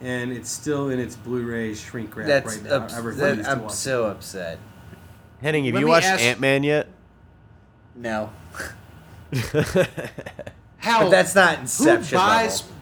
[0.00, 2.70] and it's still in its Blu-ray shrink wrap That's right now.
[2.76, 4.58] ups- I refuse that- to I'm watch so upset.
[5.40, 6.88] Henning, have Let you me watched ask- Ant Man yet?
[7.96, 8.30] No,
[10.78, 11.86] Hal, but that's not Inception.
[11.86, 12.74] who Inception buys level.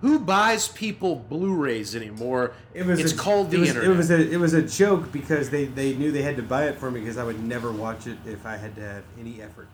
[0.00, 2.52] who buys people Blu-rays anymore?
[2.74, 2.80] it.
[2.82, 3.90] It was it's a- called the it was, internet.
[3.90, 6.66] It was a it was a joke because they, they knew they had to buy
[6.68, 9.42] it for me because I would never watch it if I had to have any
[9.42, 9.66] effort.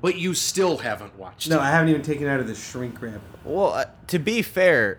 [0.00, 1.60] But you still haven't watched No, it.
[1.62, 3.20] I haven't even taken it out of the shrink wrap.
[3.44, 4.98] well, uh, to be fair,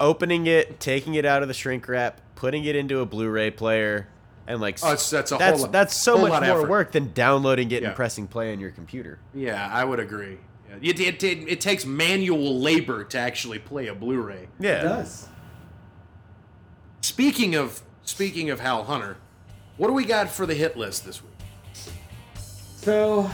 [0.00, 4.08] opening it, taking it out of the shrink wrap, putting it into a Blu-ray player,
[4.46, 6.68] and like Oh, it's- that's a whole that's lot- that's so much more effort.
[6.68, 7.88] work than downloading it Yeah.
[7.88, 9.18] and pressing play on your computer.
[9.32, 10.38] Yeah, I would agree.
[10.82, 14.48] It, it, it, it takes manual labor to actually play a Blu-ray.
[14.58, 15.28] Yeah, It does.
[17.00, 19.16] Speaking of speaking of Hal Hunter,
[19.76, 21.30] what do we got for the hit list this week?
[22.34, 23.30] So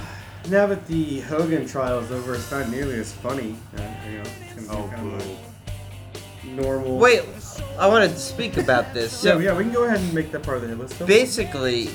[0.49, 3.57] now that the Hogan trial is over, it's not nearly as funny.
[3.76, 4.24] Uh, you know,
[4.55, 5.47] it's gonna be kind of
[6.45, 6.99] a normal.
[6.99, 7.22] Wait,
[7.78, 9.12] I wanted to speak about this.
[9.12, 10.99] So Yeah, yeah, we can go ahead and make that part of the hit list.
[10.99, 11.07] though.
[11.07, 11.86] basically,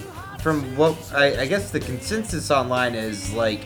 [0.41, 3.61] from what I, I guess the consensus online is like,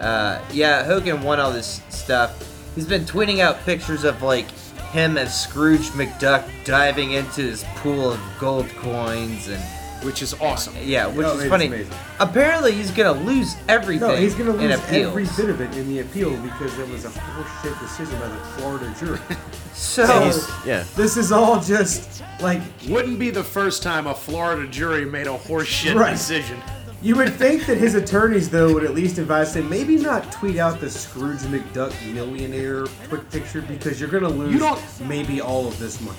[0.00, 2.44] uh, yeah, Hogan won all this stuff.
[2.74, 4.50] He's been tweeting out pictures of like
[4.92, 9.62] him as Scrooge McDuck diving into his pool of gold coins and
[10.02, 10.74] Which is awesome.
[10.84, 11.66] yeah, which Oh, is it's funny.
[11.66, 11.92] amazing.
[12.20, 14.08] Apparently, he's gonna lose everything.
[14.08, 17.08] No, he's gonna lose every bit of it in the appeal because it was a
[17.08, 19.18] horseshit decision by the Florida jury.
[19.74, 20.84] So He's- yeah.
[20.96, 25.38] this is all just like Wouldn't be the first time a Florida jury made a
[25.38, 26.10] horseshit Right.
[26.12, 26.60] decision.
[27.00, 30.56] you would think that his attorneys though would at least advise him maybe not tweet
[30.58, 35.68] out the Scrooge McDuck millionaire quick picture because you're gonna lose You don't- maybe all
[35.68, 36.18] of this money.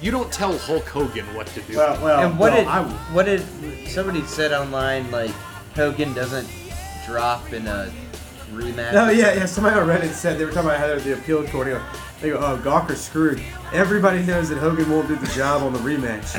[0.00, 1.76] You don't tell Hulk Hogan what to do.
[1.76, 2.92] Well, well, and what well, did I would.
[3.14, 3.42] what did
[3.88, 5.30] somebody said online like
[5.74, 6.48] Hogan doesn't
[7.06, 7.90] drop in a
[8.52, 8.92] rematch?
[8.94, 9.46] Oh yeah, yeah.
[9.46, 11.66] Somebody on Reddit said they were talking about how the appeal court.
[11.66, 11.82] They go,
[12.20, 13.42] they go, oh, Gawker's screwed.
[13.72, 16.32] Everybody knows that Hogan won't do the job on the rematch.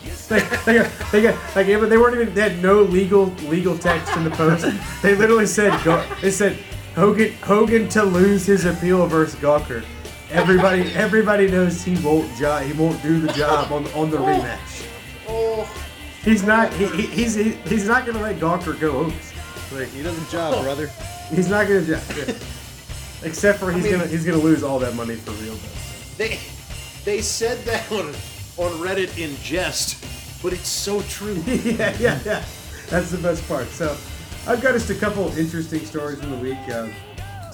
[0.28, 2.34] they, they, go- they, go- like, yeah, but they weren't even.
[2.34, 4.64] They had no legal legal text in the post.
[5.02, 6.56] They literally said, Gaw- they said
[6.94, 9.84] Hogan Hogan to lose his appeal versus Gawker.
[10.30, 14.86] Everybody everybody knows he won't jo- he won't do the job on on the rematch.
[15.28, 15.68] Oh,
[16.22, 19.16] He's not he, he, he's he, he's not gonna let Gawker go over.
[19.72, 20.90] Like He does a job, brother.
[21.30, 21.96] He's not gonna do
[23.22, 26.16] Except for he's gonna he's gonna lose all that money for real though.
[26.18, 26.38] They
[27.04, 28.08] they said that on
[28.58, 30.04] on Reddit in jest,
[30.42, 31.34] but it's so true.
[31.46, 32.44] yeah, yeah, yeah.
[32.88, 33.68] That's the best part.
[33.68, 33.96] So
[34.46, 36.58] I've got just a couple interesting stories from the week.
[36.68, 36.88] Uh,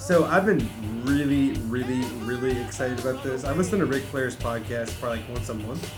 [0.03, 0.67] so I've been
[1.05, 3.45] really, really, really excited about this.
[3.45, 5.93] I listen to Ric Flair's podcast probably like once a month,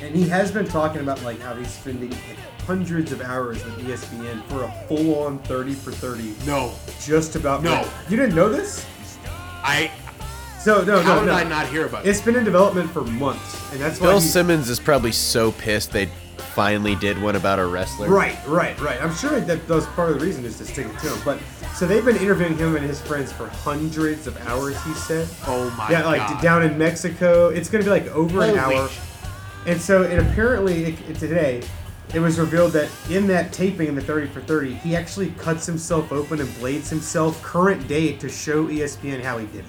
[0.00, 3.78] and he has been talking about like how he's spending like hundreds of hours with
[3.78, 6.34] ESPN for a full-on thirty for thirty.
[6.44, 7.62] No, Just about.
[7.62, 7.88] No.
[8.08, 8.84] you didn't know this?
[9.62, 9.92] I.
[10.58, 11.34] So no, How no, did no.
[11.34, 12.08] I not hear about it?
[12.08, 15.92] It's been in development for months, and that's why Bill Simmons is probably so pissed
[15.92, 16.08] they
[16.38, 18.08] finally did one about a wrestler.
[18.08, 19.02] Right, right, right.
[19.02, 21.18] I'm sure that that was part of the reason is to stick it to him.
[21.24, 21.40] But
[21.74, 24.80] so they've been interviewing him and his friends for hundreds of hours.
[24.84, 25.28] He said.
[25.46, 25.90] Oh my god.
[25.90, 26.42] yeah, like God.
[26.42, 27.48] down in Mexico.
[27.48, 28.88] It's going to be like over an hour.
[28.88, 28.98] sh-
[29.66, 31.62] And so, it apparently it, it- today,
[32.14, 35.66] it was revealed that in that taping in the 30 for 30, he actually cuts
[35.66, 39.64] himself open and blades himself current day to show ESPN how he did it.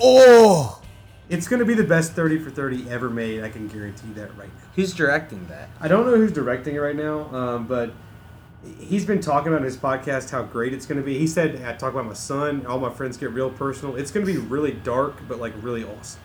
[0.00, 0.80] Oh,
[1.28, 3.42] It's going to be the best 30 for 30 ever made.
[3.44, 4.62] I can guarantee that right now.
[4.76, 5.68] Who's directing that?
[5.80, 7.92] I don't know who's directing it right now, um, but
[8.80, 11.18] he's been talking about in his podcast how great it's going to be.
[11.18, 12.64] He said, "I talk about my son.
[12.66, 13.96] All my friends get real personal.
[13.96, 16.20] It's going to be really dark, but like really awesome."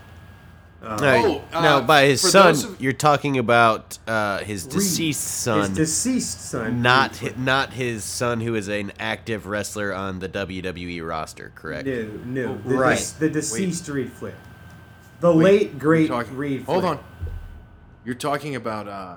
[0.82, 4.74] Uh, No, Oh, no, uh, by his son, of- you're talking about uh, his Reid.
[4.74, 6.82] deceased son, His deceased son.
[6.82, 7.46] not Reid hi, Flair.
[7.46, 11.52] not his son who is an active wrestler on the WWE roster.
[11.56, 11.88] Correct.
[11.88, 12.58] No, no.
[12.66, 12.98] The, Right.
[12.98, 14.34] dec- the deceased Reid Flair.
[15.24, 16.82] The late, great talking- Reid Flair.
[16.82, 17.04] Hold on.
[18.04, 19.16] You're talking about uh,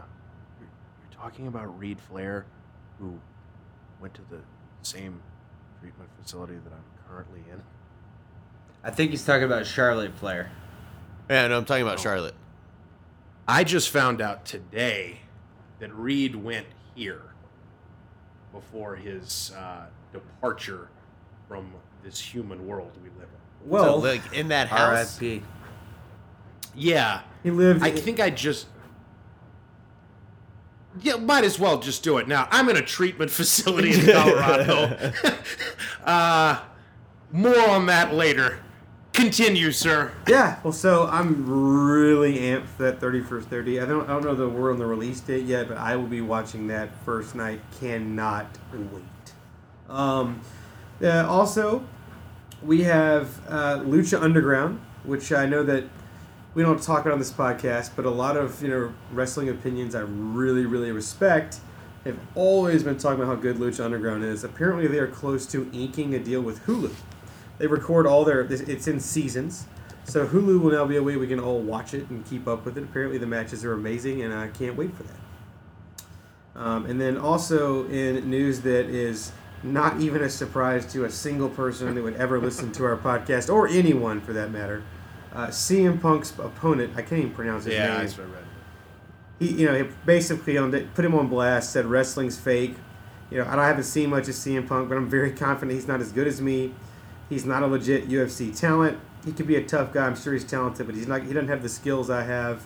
[0.61, 0.69] you're,
[1.03, 2.47] you're talking about Reid Flair,
[3.01, 3.19] who
[4.01, 4.39] went to the
[4.83, 5.21] same
[5.81, 7.61] treatment facility that I'm currently in.
[8.85, 10.53] I think he's talking about Charlotte Flair.
[11.29, 12.37] Yeah, no, I'm talking about Charlotte.
[13.49, 15.23] I just found out today
[15.81, 17.23] that Reid went here
[18.53, 20.87] before his uh, departure
[21.49, 21.73] from
[22.05, 23.69] this human world we live in.
[23.69, 25.17] Well, so, like in that house.
[25.21, 25.43] R.I.P.
[26.77, 27.83] Yeah, he lived.
[27.83, 28.67] I think I just.
[31.01, 32.49] Yeah, might as well just do it now.
[32.51, 35.13] I'm in a treatment facility in Colorado.
[36.05, 36.63] uh,
[37.33, 38.61] more on that later.
[39.13, 40.13] Continue, sir.
[40.29, 43.81] Yeah, well, so I'm really amped for that 31st 30.
[43.81, 46.07] I don't, I don't know the word on the release date yet, but I will
[46.07, 47.61] be watching that first night.
[47.81, 49.05] Cannot wait.
[49.89, 50.43] Um,
[51.03, 51.83] uh, also,
[52.63, 55.85] we have uh, Lucha Underground, which I know that
[56.57, 59.95] we don't talk about on this podcast, but a lot of you know wrestling opinions
[59.95, 61.61] I really, really respect
[62.07, 64.43] have always been talking about how good Lucha Underground is.
[64.43, 66.95] Apparently, they are close to inking a deal with Hulu.
[67.59, 68.41] They record all their.
[68.41, 69.67] It's in seasons,
[70.05, 72.65] so Hulu will now be a way we can all watch it and keep up
[72.65, 72.85] with it.
[72.85, 76.59] Apparently, the matches are amazing, and I can't wait for that.
[76.59, 79.31] Um, and then also in news that is
[79.63, 83.53] not even a surprise to a single person that would ever listen to our podcast
[83.53, 84.83] or anyone for that matter.
[85.37, 88.45] Uh, CM Punk's opponent, I can't even pronounce his Yeah, name that's what I read.
[89.39, 91.73] he, you know, he basically on the, put him on blast.
[91.73, 92.75] Said wrestling's fake.
[93.31, 95.73] You know, I don't- I haven't seen much of CM Punk, but I'm very confident
[95.73, 96.73] he's not as good as me.
[97.29, 98.99] He's not a legit UFC talent.
[99.27, 100.07] He could be a tough guy.
[100.07, 101.23] I'm sure he's talented, but he's not.
[101.25, 102.65] He doesn't have the skills I have.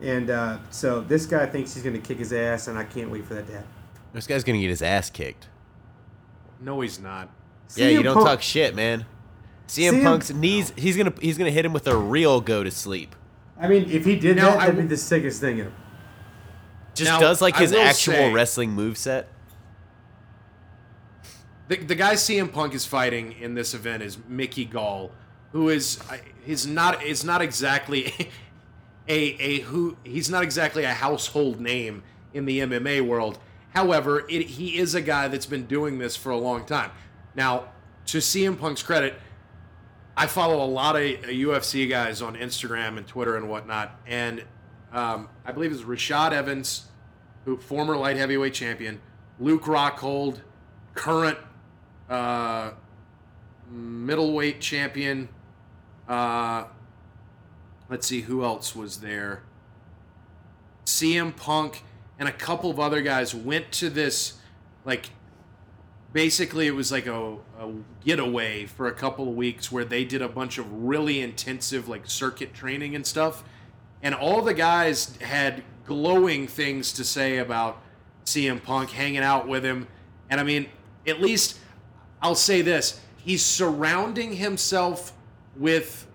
[0.00, 3.10] And uh, so this guy thinks he's going to kick his ass, and I can't
[3.10, 3.68] wait for that to happen.
[4.12, 5.48] This guy's gonna get his ass kicked.
[6.60, 7.28] No, he's not.
[7.74, 9.04] Yeah, CM you don't Punk- talk shit, man.
[9.68, 10.72] CM, CM Punk's knees.
[10.76, 13.14] He's gonna he's gonna hit him with a real go to sleep.
[13.58, 15.72] I mean, if he did Now, that, I that'd be the sickest thing ever.
[16.94, 19.26] Just Now, does like his actual say- wrestling moveset.
[21.68, 25.10] The, the guy CM Punk is fighting in this event is Mickey Gall,
[25.52, 28.12] who is uh, is not is not exactly
[29.08, 33.38] a a who he's not exactly a household name in the MMA world.
[33.74, 36.90] However, it, he is a guy that's been doing this for a long time.
[37.34, 37.64] Now,
[38.06, 39.14] to CM Punk's credit,
[40.16, 44.44] I follow a lot of UFC guys on Instagram and Twitter and whatnot, and
[44.92, 46.86] um, I believe it's Rashad Evans,
[47.44, 49.00] who former light heavyweight champion,
[49.38, 50.40] Luke Rockhold,
[50.94, 51.38] current
[52.08, 52.70] uh,
[53.70, 55.28] middleweight champion.
[56.08, 56.64] Uh,
[57.90, 59.42] let's see who else was there.
[60.86, 61.82] CM Punk
[62.18, 64.38] and a couple of other guys went to this,
[64.84, 65.10] like,
[66.16, 67.70] basically it was like a, a
[68.02, 72.06] getaway for a couple of weeks where they did a bunch of really intensive, like,
[72.06, 73.44] circuit training and stuff.
[74.02, 77.82] And all the guys had glowing things to say about
[78.24, 79.88] CM Punk, hanging out with him.
[80.30, 80.70] And I mean,
[81.06, 81.58] at least
[82.22, 85.12] I'll say this he's surrounding himself
[85.54, 86.06] with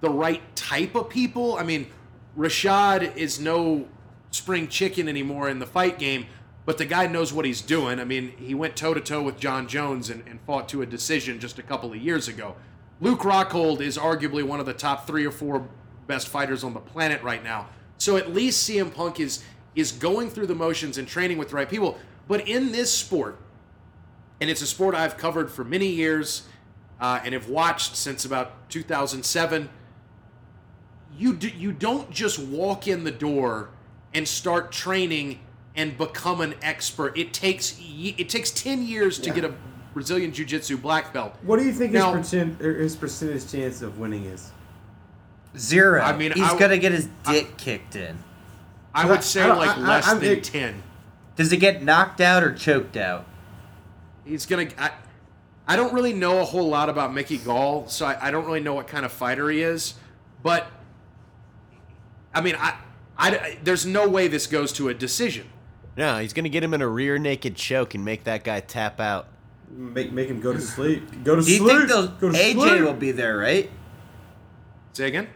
[0.00, 1.58] the right type of people.
[1.58, 1.86] I mean,
[2.34, 3.86] Rashad is no
[4.30, 6.24] spring chicken anymore in the fight game,
[6.66, 7.98] but the guy knows what he's doing.
[7.98, 10.86] I mean, he went toe to toe with Jon Jones and, and fought to a
[10.86, 12.54] decision just a couple of years ago.
[13.00, 15.68] Luke Rockhold is arguably one of the top three or four
[16.06, 17.68] best fighters on the planet right now.
[17.98, 19.42] So at least CM Punk is
[19.74, 21.96] is going through the motions and training with the right people.
[22.26, 23.38] But in this sport,
[24.40, 26.42] and it's a sport I've covered for many years
[27.00, 29.68] uh, and have watched since about 2007.
[31.16, 33.70] You do, you don't just walk in the door
[34.14, 35.40] and start training
[35.76, 37.16] and become an expert.
[37.16, 39.34] It takes it takes 10 years to Yeah.
[39.34, 39.54] get a
[39.94, 41.34] Brazilian jiu-jitsu black belt.
[41.42, 44.50] What do you think Now- his, percent, or er, his percentage chance of winning is?
[45.56, 46.00] Zero.
[46.00, 48.18] I mean, he's I- gonna get his dick kicked in.
[48.94, 50.82] I I- would say I like I- I- less I'm- than it- 10.
[51.36, 53.24] Does it get knocked out or choked out?
[54.24, 54.68] He's gonna.
[54.78, 54.90] I,
[55.66, 58.60] I don't really know a whole lot about Mickey Gall, so I, I don't really
[58.60, 59.94] know what kind of fighter he is.
[60.42, 60.66] But
[62.34, 62.74] I mean, I,
[63.18, 65.46] I, there's no way this goes to a decision.
[65.96, 69.00] No, he's gonna get him in a rear naked choke and make that guy tap
[69.00, 69.26] out.
[69.70, 71.24] Make make him go to sleep.
[71.24, 71.58] Go to sleep.
[71.58, 71.78] Do you sleep.
[71.78, 72.82] think they'll, go to AJ sleep.
[72.82, 73.70] will be there, right?
[74.92, 75.28] Say again.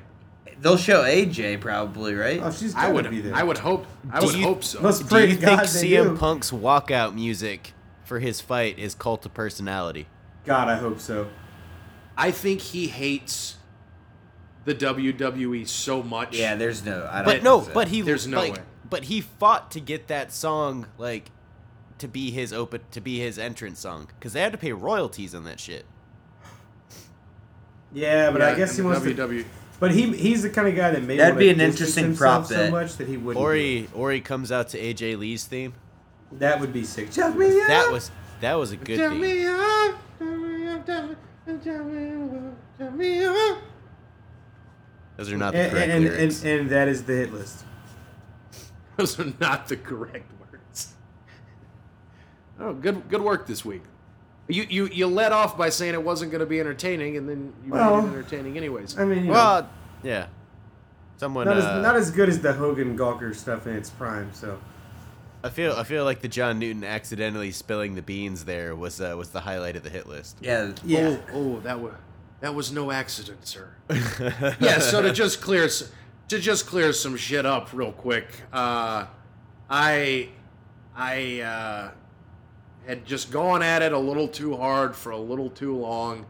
[0.61, 2.41] They'll show AJ probably, right?
[2.43, 3.11] Oh, she's I gotta would.
[3.11, 3.35] be there.
[3.35, 3.87] I would hope.
[4.11, 4.81] I Do would you- hope so.
[4.81, 6.17] Let's Do pray you to God think they CM do.
[6.17, 7.73] Punk's walkout music
[8.05, 10.07] for his fight is cult of personality?
[10.47, 11.29] God, I hope so.
[12.17, 13.57] I think he hates
[14.65, 16.37] the WWE so much.
[16.37, 17.09] Yeah, there's no.
[17.11, 17.71] I don't But think no, so.
[17.75, 18.63] but he There's no like, way.
[18.95, 21.33] But he fought to get that song like
[21.99, 25.35] to be his open to be his entrance song because they had to pay royalties
[25.35, 25.85] on that shit.
[27.93, 29.45] Yeah, but Yeah, I guess he wants the to.
[29.81, 32.67] But he he's the kind of guy that may That'd be an interesting prop bet.
[32.67, 33.45] so much that he wouldn't.
[33.45, 35.75] Or do he or he comes out to AJ Lee's theme.
[36.31, 37.11] That would be sick.
[37.11, 37.67] Chuck me up.
[37.67, 39.21] That was that was a good Turn theme.
[39.23, 41.15] me up, turn me up, turn me
[41.49, 43.59] up, turn me up, turn me up.
[45.17, 46.45] Those are not the and, correct and, lyrics.
[46.45, 47.65] and, and that is the hit list.
[48.97, 50.95] Those are not the correct words.
[52.61, 53.83] Oh, good good work this week.
[54.49, 57.53] You you you let off by saying it wasn't going to be entertaining, and then
[57.65, 58.99] you Well, made it entertaining anyways.
[58.99, 59.71] I mean, you know, well,
[60.03, 60.27] yeah.
[61.17, 64.31] Someone not, uh, as, not as good as the Hogan Gawker stuff in its prime.
[64.35, 64.59] So
[65.43, 69.15] I feel I feel like the John Newton accidentally spilling the beans there was uh,
[69.17, 70.37] was the highlight of the hit list.
[70.41, 71.95] yeah, yeah, Oh, oh, that was
[72.41, 73.71] that was no accident, sir.
[74.61, 74.79] yeah.
[74.79, 75.91] So to just clear s-
[76.29, 79.07] to just clear some shit up real quick, uh,
[79.69, 80.29] I
[80.97, 81.91] I uh,
[82.87, 86.27] had just gone at it a little too hard for a little too long,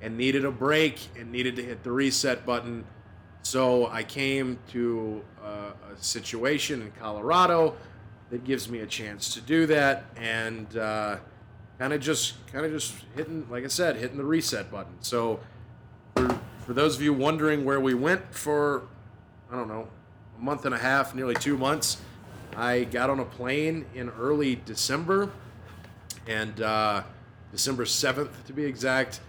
[0.00, 2.84] and needed a break and needed to hit the reset button.
[3.42, 7.76] So I came to uh, a situation in Colorado
[8.30, 11.18] that gives me a chance to do that, and uh,
[11.78, 14.94] kind of just kind of just hitting, like I said, hitting the reset button.
[15.00, 15.40] So
[16.16, 18.88] for, for those of you wondering where we went for,
[19.50, 19.86] I don't know,
[20.38, 21.98] a month and a half, nearly two months,
[22.56, 25.30] I got on a plane in early December,
[26.26, 27.02] and uh,
[27.52, 29.20] December 7th to be exact,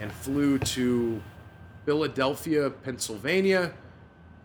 [0.00, 1.22] and flew to
[1.86, 3.72] Philadelphia, Pennsylvania.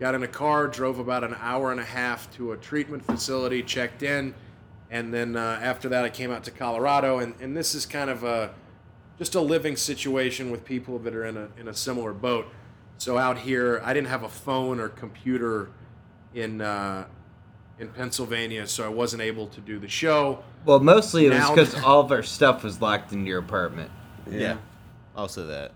[0.00, 3.62] Got in a car, drove about an hour and a half to a treatment facility,
[3.62, 4.34] checked in,
[4.90, 7.18] and then uh, after that, I came out to Colorado.
[7.18, 8.54] And, and this is kind of a
[9.18, 12.46] just a living situation with people that are in a in a similar boat.
[12.98, 15.70] So out here, I didn't have a phone or computer
[16.34, 17.06] in uh,
[17.78, 20.42] in Pennsylvania, so I wasn't able to do the show.
[20.64, 23.90] Well, mostly it was Now- because all of our stuff was locked in your apartment.
[24.28, 24.58] Yeah.
[25.16, 25.72] Also that.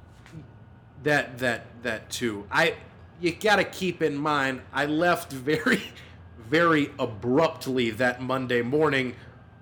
[1.04, 2.46] That that that too.
[2.50, 2.74] I
[3.20, 5.82] you got to keep in mind I left very
[6.48, 9.14] very abruptly that Monday morning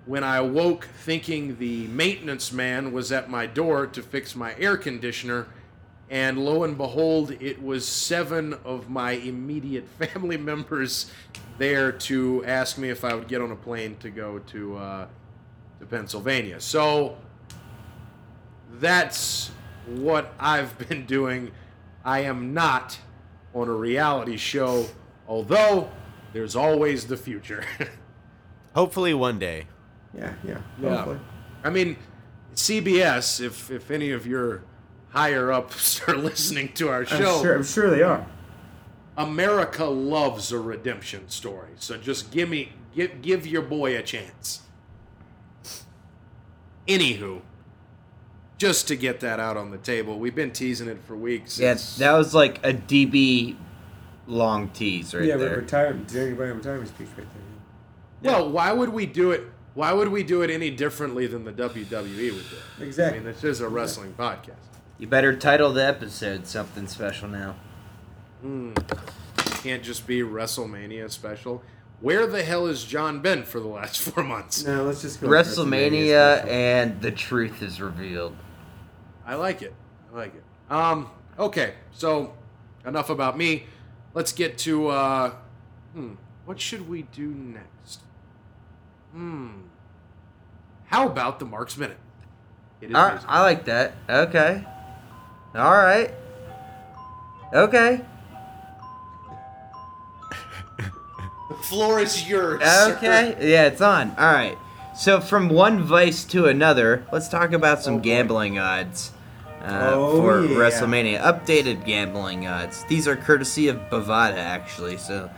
[0.05, 4.77] when I awoke thinking the maintenance man was at my door to fix my air
[4.77, 5.47] conditioner
[6.11, 11.09] and lo and behold it was seven of my immediate family members
[11.57, 15.07] there to ask me if I would get on a plane to go to uh,
[15.79, 16.59] to Pennsylvania.
[16.59, 17.17] So
[18.73, 19.51] that's
[19.87, 21.51] what I've been doing.
[22.03, 22.99] I am not
[23.53, 24.87] on a reality show,
[25.27, 25.89] although
[26.33, 27.63] there's always the future.
[28.75, 29.67] Hopefully one day.
[30.17, 30.61] yeah, yeah.
[30.81, 30.95] Yeah.
[30.95, 31.19] hopefully.
[31.63, 31.97] I mean,
[32.55, 34.63] CBS, if if any of your
[35.11, 37.55] higher ups are listening to our I'm show, sure.
[37.55, 38.25] I'm sure they are.
[39.17, 41.69] America loves a redemption story.
[41.77, 44.61] So just give me give give your boy a chance.
[46.87, 47.41] Anywho,
[48.57, 51.59] just to get that out on the table, we've been teasing it for weeks.
[51.59, 53.55] Yeah, that was like a DB
[54.27, 55.57] long tease right yeah, there.
[55.57, 56.07] retirement.
[56.07, 57.27] During my retirement speech right
[58.21, 58.31] there.
[58.33, 59.43] Well, why would we do it?
[59.73, 62.63] Why would we do it any differently than the WWE would do it?
[62.79, 63.19] I Exactly.
[63.19, 64.55] mean, this is a wrestling podcast.
[65.01, 67.55] You better title the episode something special now.
[68.41, 68.73] Hmm.
[69.63, 71.63] Can't just be WrestleMania special.
[72.01, 74.63] Where the hell is John been for the last four months?
[74.63, 75.27] No, let's just go.
[75.27, 78.37] with WrestleMania and the truth is revealed.
[79.25, 79.73] I like it.
[80.13, 80.43] I like it.
[80.69, 81.09] Um.
[81.39, 81.73] Okay.
[81.91, 82.35] So,
[82.85, 83.63] enough about me.
[84.13, 84.89] Let's get to.
[84.89, 85.33] uh
[85.95, 86.13] Hmm.
[86.45, 88.01] What should we do next?
[89.13, 89.61] Hmm.
[90.85, 91.97] How about the Marks Minute?
[92.81, 93.25] It is All right.
[93.27, 93.95] I like that.
[94.07, 94.63] Okay.
[95.55, 96.13] All right.
[97.53, 98.01] Okay.
[101.49, 102.61] the floor is yours.
[102.63, 102.95] sir.
[102.97, 103.35] Okay.
[103.51, 104.11] Yeah, it's on.
[104.11, 104.57] All right.
[104.95, 109.11] So from one vice to another, let's talk about some Oh, gambling odds
[109.61, 110.55] uh, Oh, for yeah.
[110.55, 111.21] WrestleMania.
[111.21, 112.83] Updated gambling odds.
[112.85, 114.97] These are courtesy of Bovada, actually.
[114.97, 115.29] So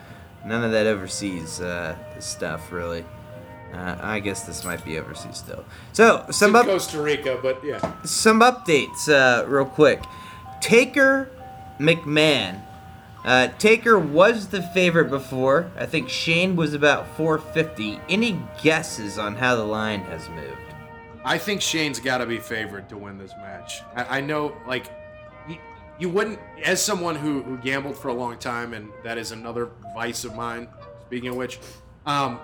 [0.45, 3.05] none of that overseas uh, stuff, really.
[3.73, 5.65] Uh, I guess this might be overseas still.
[5.93, 8.01] So some up- Costa Rica, but yeah.
[8.03, 10.03] some updates uh, real quick.
[10.61, 11.29] Taker
[11.79, 12.61] McMahon.
[13.25, 15.71] Uh, Taker was the favorite before.
[15.77, 17.99] I think Shane was about 450.
[18.09, 20.57] Any guesses on how the line has moved?
[21.25, 23.81] I think Shane's got to be favored to win this match.
[23.95, 24.91] I, I know, like,
[25.47, 25.57] you,
[25.97, 29.69] you wouldn't, as someone who, who gambled for a long time, and that is another
[29.95, 30.67] vice of mine,
[31.07, 31.59] speaking of which,
[32.05, 32.39] um,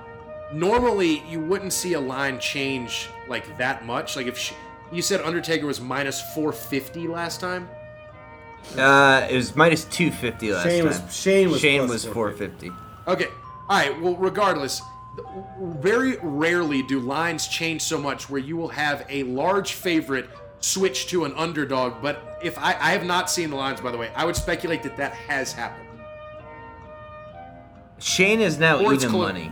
[0.54, 4.16] normally you wouldn't see a line change like that much.
[4.16, 4.56] Like, if she,
[4.92, 7.70] you said Undertaker was minus 450 last time,
[8.78, 10.88] Uh, it was minus two fifty last Shane time.
[10.88, 12.72] was Shane was Shane plus was four fifty.
[13.08, 13.28] Okay.
[13.70, 14.02] All right.
[14.02, 14.82] Well, regardless,
[15.62, 20.30] very rarely do lines change so much where you will have a large favorite
[20.60, 22.02] switch to an underdog.
[22.02, 24.84] But if I, I have not seen the lines, by the way, I would speculate
[24.84, 25.88] that that has happened.
[28.00, 29.52] Shane is now Or even clo- money.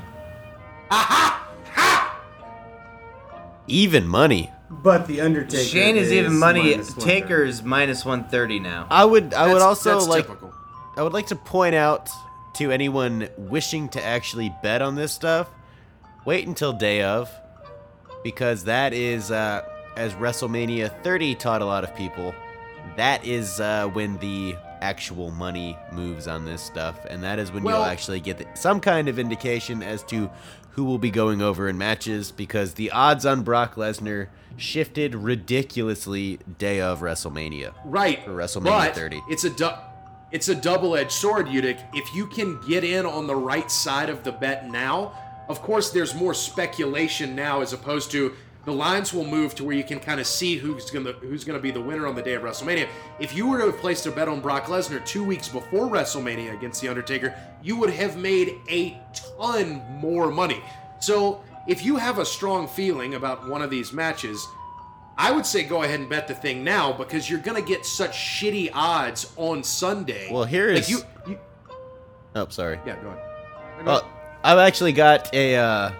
[0.91, 1.49] Aha!
[1.73, 2.19] Ha!
[3.67, 4.51] Even money.
[4.69, 5.63] But the Undertaker.
[5.63, 6.71] Shane is even money.
[6.71, 7.05] minus 130.
[7.21, 8.87] Taker is minus one thirty now.
[8.89, 10.53] I would I would That's- also that's like typical.
[10.97, 12.09] I would like to point out
[12.55, 15.47] to anyone wishing to actually bet on this stuff,
[16.25, 17.29] wait until day of,
[18.23, 19.61] because that is, uh,
[19.95, 22.33] as WrestleMania 30 taught a lot of people,
[22.95, 27.63] that is uh, when the actual money moves on this stuff, and that is when
[27.63, 30.29] Well- you'll actually get the, some kind of indication as to
[30.71, 36.39] who will be going over in matches, because the odds on Brock Lesnar shifted ridiculously
[36.57, 37.73] day of WrestleMania.
[37.85, 38.23] Right.
[38.23, 39.21] For WrestleMania but 30.
[39.29, 39.79] It's a du-
[40.31, 41.79] it's a double-edged sword, Udick.
[41.93, 45.13] If you can get in on the right side of the bet now,
[45.49, 48.33] of course there's more speculation now as opposed to
[48.67, 51.57] the lines will move to where you can kind of see who's gonna who's gonna
[51.57, 52.89] be the winner on the day of WrestleMania.
[53.17, 56.53] If you were to have placed a bet on Brock Lesnar two weeks before WrestleMania
[56.53, 58.99] against The Undertaker, you would have made a
[59.39, 60.61] ton more money.
[60.99, 64.45] So if you have a strong feeling about one of these matches,
[65.17, 68.11] I would say go ahead and bet the thing now because you're gonna get such
[68.17, 70.27] shitty odds on Sunday.
[70.29, 71.39] Well, here is Like you, you
[72.35, 72.81] Oh, sorry.
[72.85, 73.85] yeah, go ahead.
[73.85, 74.05] Well,
[74.43, 75.91] I've actually got a uh,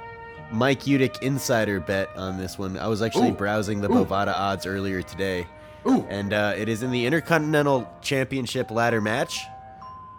[0.52, 2.78] Mike Udick insider bet on this one.
[2.78, 3.36] I was actually Ooh.
[3.36, 4.06] browsing the Ooh.
[4.06, 5.46] Bovada odds earlier today,
[5.86, 9.42] Ooh, and uh, it is in the Intercontinental Championship ladder match,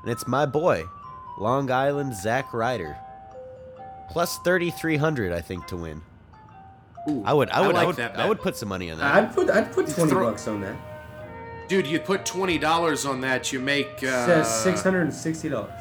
[0.03, 0.85] and it's my boy,
[1.39, 2.97] Long Island Zack Ryder,
[4.11, 6.03] plus thirty three hundred, I think, to win.
[7.09, 7.23] ooh.
[7.25, 8.19] I would, I would, I, like would, that.
[8.19, 9.15] I would put some money on that.
[9.15, 10.77] I'd put I'd put twenty Throw- bucks on that.
[11.69, 11.87] dude.
[11.87, 15.73] You put twenty dollars on that, you make uh, Says six hundred and sixty dollars.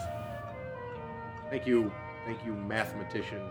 [1.49, 1.91] Thank you,
[2.25, 3.41] thank you, mathematician,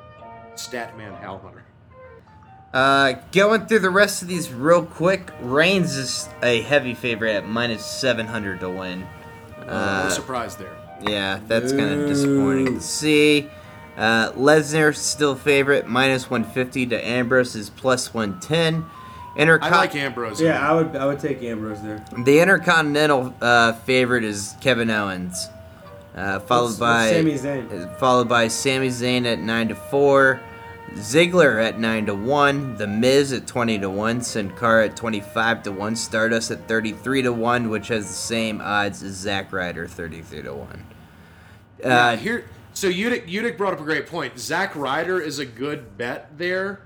[0.57, 1.63] statman Hal Hunter.
[2.75, 5.31] Uh, going through the rest of these real quick.
[5.41, 9.07] Reigns is a heavy favorite at minus seven hundred to win.
[9.61, 10.73] no Uh, surprise there.
[11.03, 13.49] yeah, that's kind of disappointing to see.
[13.97, 18.85] Uh, Lesnar still favorite minus one fifty to Ambrose is plus one ten.
[19.39, 20.41] Intercon- I like Ambrose.
[20.41, 22.05] Yeah, I would I would take Ambrose there.
[22.25, 25.49] The Intercontinental uh, favorite is Kevin Owens,
[26.17, 27.85] uh, followed What's- by what's Sami Zayn?
[27.85, 30.41] uh, followed by Sami Zayn at nine to four,
[30.95, 35.21] Ziggler at nine to one, The Miz at twenty to one, Sin Cara at twenty
[35.21, 39.15] five to one, Stardust at thirty three to one, which has the same odds as
[39.15, 40.85] Zack Ryder thirty three to one.
[41.81, 44.39] Yeah, Uh, here, so Udick, Udick brought up a great point.
[44.39, 46.81] Zack Ryder is a good bet there.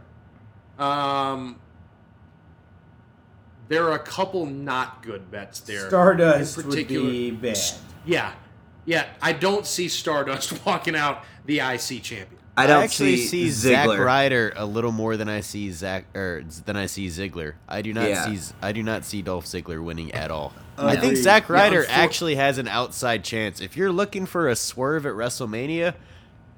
[0.79, 1.61] Um,
[3.69, 5.87] there are a couple not good bets there.
[5.89, 7.59] Stardust would be bad.
[8.05, 8.33] Yeah,
[8.91, 9.07] yeah.
[9.23, 12.39] I don't see Stardust walking out the IC champion.
[12.57, 16.43] I don't actually see, see, Zack Ryder a little more than I see Zack or
[16.67, 17.55] than I see Ziggler.
[17.69, 18.35] I do not Yeah.
[18.35, 20.53] see I do not see Dolph Ziggler winning at all.
[20.77, 21.23] Uh, I think agreed.
[21.23, 23.61] Zack Yeah, Ryder actually has an outside chance.
[23.61, 25.95] If you're looking for a swerve at WrestleMania,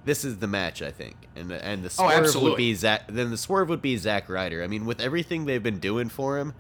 [0.05, 0.83] this is the match.
[0.83, 3.03] I think, and the, and the Oh, swerve would be Zack.
[3.09, 4.62] Then the swerve would be Zack Ryder.
[4.64, 6.55] I mean, with everything they've been doing for him,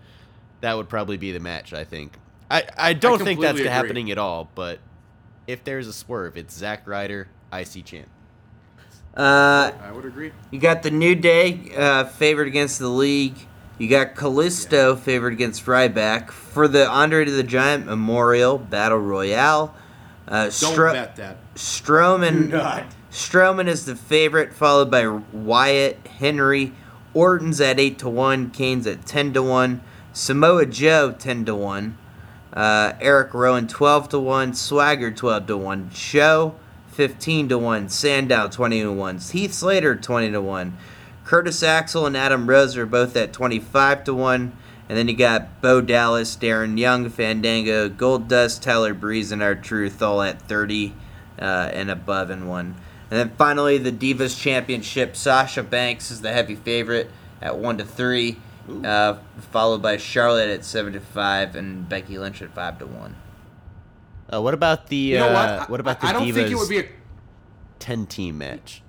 [0.60, 1.72] that would probably be the match.
[1.72, 2.12] I think.
[2.48, 3.70] I I don't think that's agree.
[3.70, 4.48] happening at all.
[4.54, 4.78] But
[5.46, 8.08] if there's a swerve, it's Zack Ryder, IC champ.
[9.16, 10.32] Uh, I would agree.
[10.50, 13.36] You got the New Day uh, favored against the League.
[13.78, 19.74] You got Kalisto favored against Ryback for the Andre the Giant Memorial Battle Royale.
[20.26, 21.54] Uh, Don't Stro- bet that.
[21.54, 22.42] Strowman.
[22.50, 22.86] Do not.
[23.10, 26.72] Strowman is the favorite, followed by Wyatt, Henry,
[27.12, 29.82] Orton's at eight to one, Kane's at ten to one,
[30.14, 31.98] Samoa Joe ten to one,
[32.52, 36.54] uh, Eric Rowan twelve to one, Swagger twelve to one, Show
[36.88, 40.76] fifteen to one, Sandow twenty to one, Heath Slater twenty to one,
[41.24, 44.56] Curtis Axel and Adam Rose are both at twenty five to one.
[44.88, 50.02] And then you got Bo Dallas, Darren Young, Fandango, Gold Dust, Tyler Breeze, and R-Truth
[50.02, 50.92] all at 30
[51.38, 52.74] uh, and above in one.
[53.10, 55.16] And then finally, the Divas Championship.
[55.16, 58.38] Sasha Banks is the heavy favorite at one to three,
[58.84, 59.18] uh,
[59.50, 63.16] followed by Charlotte at seven to five, and Becky Lynch at five to one.
[64.32, 65.48] Uh, what about the You know what?
[65.48, 66.88] uh, I- what about the I, I don't Divas think it would be a.
[67.78, 68.82] ten team match?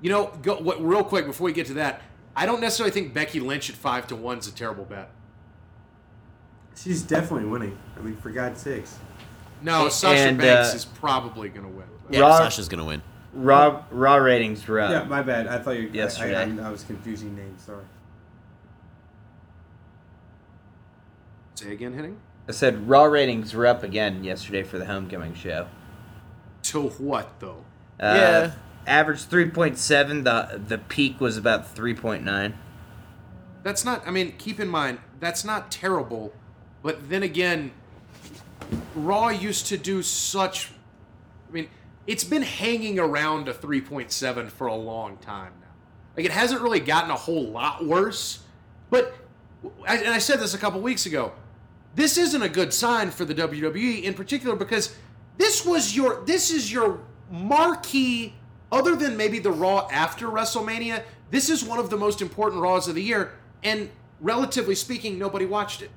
[0.00, 2.02] You know, go, what, real quick before we get to that,
[2.36, 5.10] I don't necessarily think Becky Lynch at five to one is a terrible bet.
[6.76, 7.78] She's definitely winning.
[7.96, 8.98] I mean, for God's sakes.
[9.62, 11.86] No, And, Sasha Banks uh, is probably going to win.
[12.10, 13.00] Yeah, Raw- Sasha's gonna win.
[13.32, 14.90] Raw Raw ratings were up.
[14.90, 15.46] yeah, my bad.
[15.46, 15.88] I thought you.
[15.92, 16.36] yesterday.
[16.36, 17.62] I, I, I was confusing names.
[17.62, 17.82] Sorry.
[21.54, 22.18] Say again, hitting.
[22.48, 25.68] I said Raw ratings were up again yesterday for the homecoming show.
[26.64, 27.64] To what though?
[28.00, 28.52] Uh, Yeah.
[28.86, 30.24] Average 3.7.
[30.24, 32.54] The the peak was about 3.9.
[33.62, 34.06] That's not.
[34.06, 36.34] I mean, keep in mind that's not terrible,
[36.82, 37.70] but then again,
[38.94, 40.70] Raw used to do such.
[41.48, 41.68] I mean,
[42.06, 45.68] it's been hanging around a 3.7 for a long time now.
[46.14, 48.40] Like it hasn't really gotten a whole lot worse,
[48.90, 49.14] but
[49.88, 51.32] and I said this a couple weeks ago.
[51.94, 54.96] This isn't a good sign for the WWE in particular because
[55.38, 58.34] this was your this is your marquee
[58.72, 62.88] other than maybe the Raw after WrestleMania, this is one of the most important Raws
[62.88, 63.32] of the year
[63.62, 63.88] and
[64.20, 65.90] relatively speaking nobody watched it.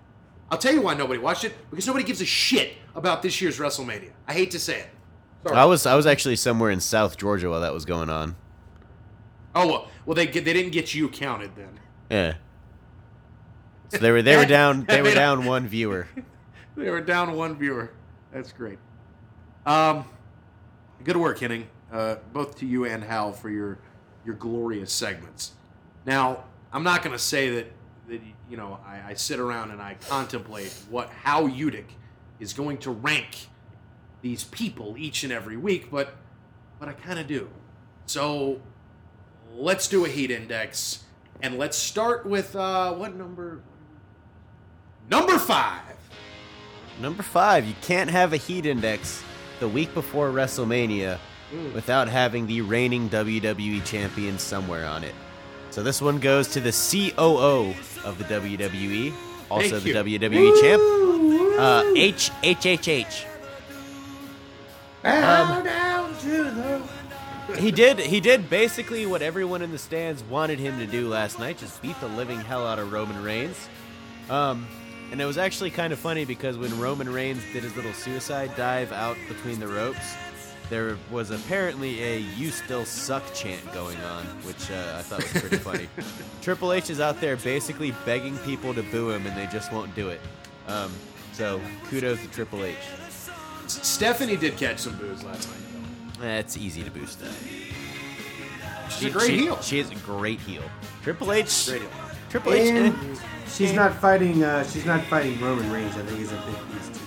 [0.52, 3.60] I'll tell you why nobody watched it because nobody gives a shit about this year's
[3.60, 4.12] WrestleMania.
[4.28, 4.90] I hate to say it.
[5.44, 5.58] Sorry.
[5.58, 8.36] I was I was actually somewhere in South Georgia while that was going on.
[9.56, 11.80] Oh well, well they get, they didn't get you counted then.
[12.10, 12.36] Yeah.
[13.90, 16.08] So they were they were down they were down one viewer.
[16.76, 17.90] They were down one viewer.
[18.32, 18.78] That's great.
[19.66, 20.06] Um,
[21.04, 21.66] good work, Henning.
[21.92, 23.80] Uh, both to you and Hal for your
[24.24, 25.54] your glorious segments.
[26.06, 27.72] Now, I'm not going to say that
[28.10, 31.88] that you know I, I sit around and I contemplate what how Udick
[32.40, 33.48] is going to rank
[34.22, 36.16] these people each and every week, but
[36.80, 37.50] but I kind of do.
[38.06, 38.62] So
[39.56, 41.04] let's do a heat index,
[41.42, 43.62] and let's start with uh, what number?
[45.10, 45.82] Number five.
[47.02, 49.24] Number five, you can't have a heat index
[49.60, 51.20] the week before WrestleMania
[51.54, 51.74] Mm.
[51.74, 55.16] without having the reigning WWE champion somewhere on it.
[55.70, 59.14] So this one goes to the COO of the WWE,
[59.50, 59.94] also the.
[59.94, 60.82] WWE champ,
[61.58, 63.26] uh, H H H H.
[65.06, 65.66] Um,
[67.58, 71.40] he did he did basically what everyone in the stands wanted him to do last
[71.40, 73.70] night just beat the living hell out of roman reigns
[74.30, 74.68] um,
[75.12, 78.52] and it was actually kind of funny because when roman reigns did his little suicide
[78.56, 80.16] dive out between the ropes
[80.70, 85.42] there was apparently a you still suck chant going on which uh, i thought was
[85.42, 85.88] pretty funny
[86.42, 89.94] triple h is out there basically begging people to boo him and they just won't
[89.96, 90.22] do it
[90.68, 90.92] um,
[91.34, 92.76] so kudos to triple h
[93.68, 96.40] Stephanie did catch some boos last night.
[96.40, 97.34] It's easy to boost that
[98.90, 99.62] She's a great she, heel.
[99.62, 100.64] She is a great heel.
[101.04, 101.68] Triple H.
[101.68, 101.90] Great heel.
[102.30, 102.70] Triple H.
[102.70, 104.44] And she's not fighting.
[104.44, 105.96] Uh, she's not fighting Roman Reigns.
[105.96, 107.06] I think he's a big piece too.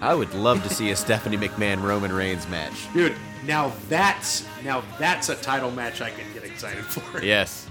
[0.00, 2.92] I would love to see a Stephanie McMahon Roman Reigns match.
[2.92, 7.20] Dude, now that's now that's a title match I can get excited for.
[7.24, 7.68] Yes.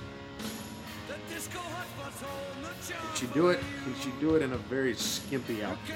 [2.87, 3.59] Can she do it?
[3.83, 5.95] Can she do it in a very skimpy outfit?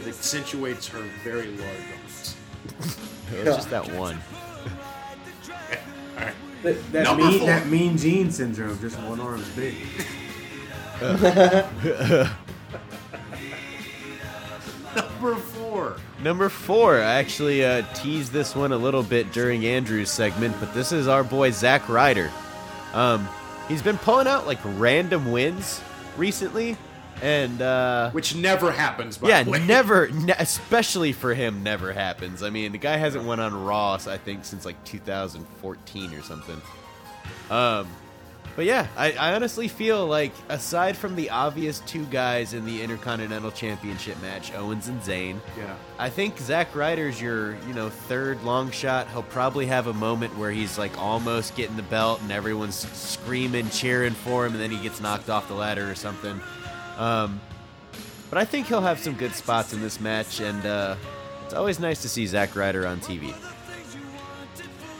[0.00, 2.36] It accentuates her very large arms.
[3.32, 4.18] It was just that one.
[6.64, 6.74] All right.
[6.74, 7.46] That, that Number mean four.
[7.48, 8.78] that mean gene syndrome.
[8.80, 9.74] Just one arm is big.
[14.96, 15.96] Number four.
[16.22, 20.72] Number four, I actually uh, teased this one a little bit during Andrew's segment, but
[20.72, 22.30] this is our boy Zack Ryder.
[22.94, 23.28] Um,
[23.68, 25.82] he's been pulling out like random wins
[26.16, 26.76] recently,
[27.22, 29.66] and uh, Which never happens, by yeah, the way.
[29.66, 32.42] never, ne- especially for him, never happens.
[32.42, 36.60] I mean, the guy hasn't won on Raw, I think, since like 2014 or something.
[37.50, 37.88] Um,
[38.54, 42.82] but yeah, I, I honestly feel like aside from the obvious two guys in the
[42.82, 45.74] Intercontinental Championship match, Owens and Zayn, Yeah.
[45.98, 49.08] I think Zack Ryder's your, you know, third long shot.
[49.10, 53.68] He'll probably have a moment where he's like almost getting the belt and everyone's screaming,
[53.68, 56.40] cheering for him, and then he gets knocked off the ladder or something.
[56.96, 57.40] Um,
[58.30, 60.96] but I think he'll have some good spots in this match, and uh,
[61.44, 63.34] it's always nice to see Zack Ryder on TV.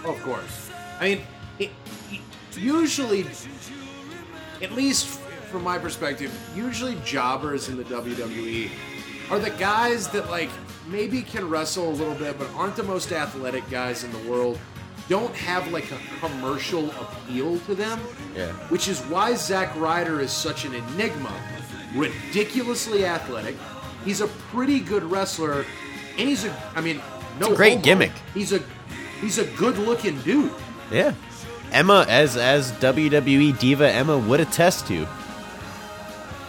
[0.05, 0.71] Of course.
[1.01, 1.21] I mean,
[1.59, 1.71] it,
[2.11, 2.21] it-
[2.57, 3.27] usually,
[4.63, 5.07] at least
[5.51, 8.71] from my perspective, usually jobbers in the WWE
[9.31, 10.51] are the guys that like
[10.87, 14.59] maybe can wrestle a little bit, but aren't the most athletic guys in the world.
[15.09, 18.01] Don't have like a commercial appeal to them.
[18.37, 18.53] Yeah.
[18.71, 21.33] Which is why Zack Ryder is such an enigma.
[21.97, 23.57] Ridiculously athletic.
[24.05, 25.65] He's a pretty good wrestler,
[26.19, 26.57] and he's a.
[26.75, 27.01] I mean,
[27.41, 27.55] no.
[27.55, 27.85] great homo.
[27.85, 28.13] gimmick.
[28.35, 28.61] He's a.
[29.21, 30.53] He's a good-looking dude.
[30.93, 31.15] Yeah.
[31.73, 35.07] Emma, as as WWE diva Emma would attest to.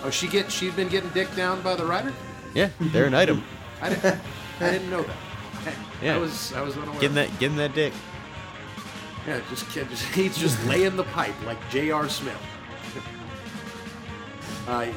[0.03, 2.13] Oh, she get she'd been getting dick down by the Ryder.
[2.53, 3.43] Yeah, they're an item.
[3.81, 4.19] I didn't.
[4.59, 5.15] I didn't know that.
[6.01, 6.15] Yeah.
[6.15, 6.99] I was I was unaware.
[6.99, 7.93] Getting that, getting that dick.
[9.27, 12.07] Yeah, just, just he's just laying the pipe like J.R.
[12.07, 12.37] Smith.
[14.67, 14.87] uh,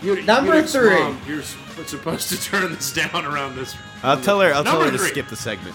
[0.00, 0.98] it, you, Number Unix three.
[0.98, 3.74] Mom, you're supposed to turn this down around this.
[4.02, 4.52] I'll tell her.
[4.52, 5.74] I'll tell Number her to skip the segment.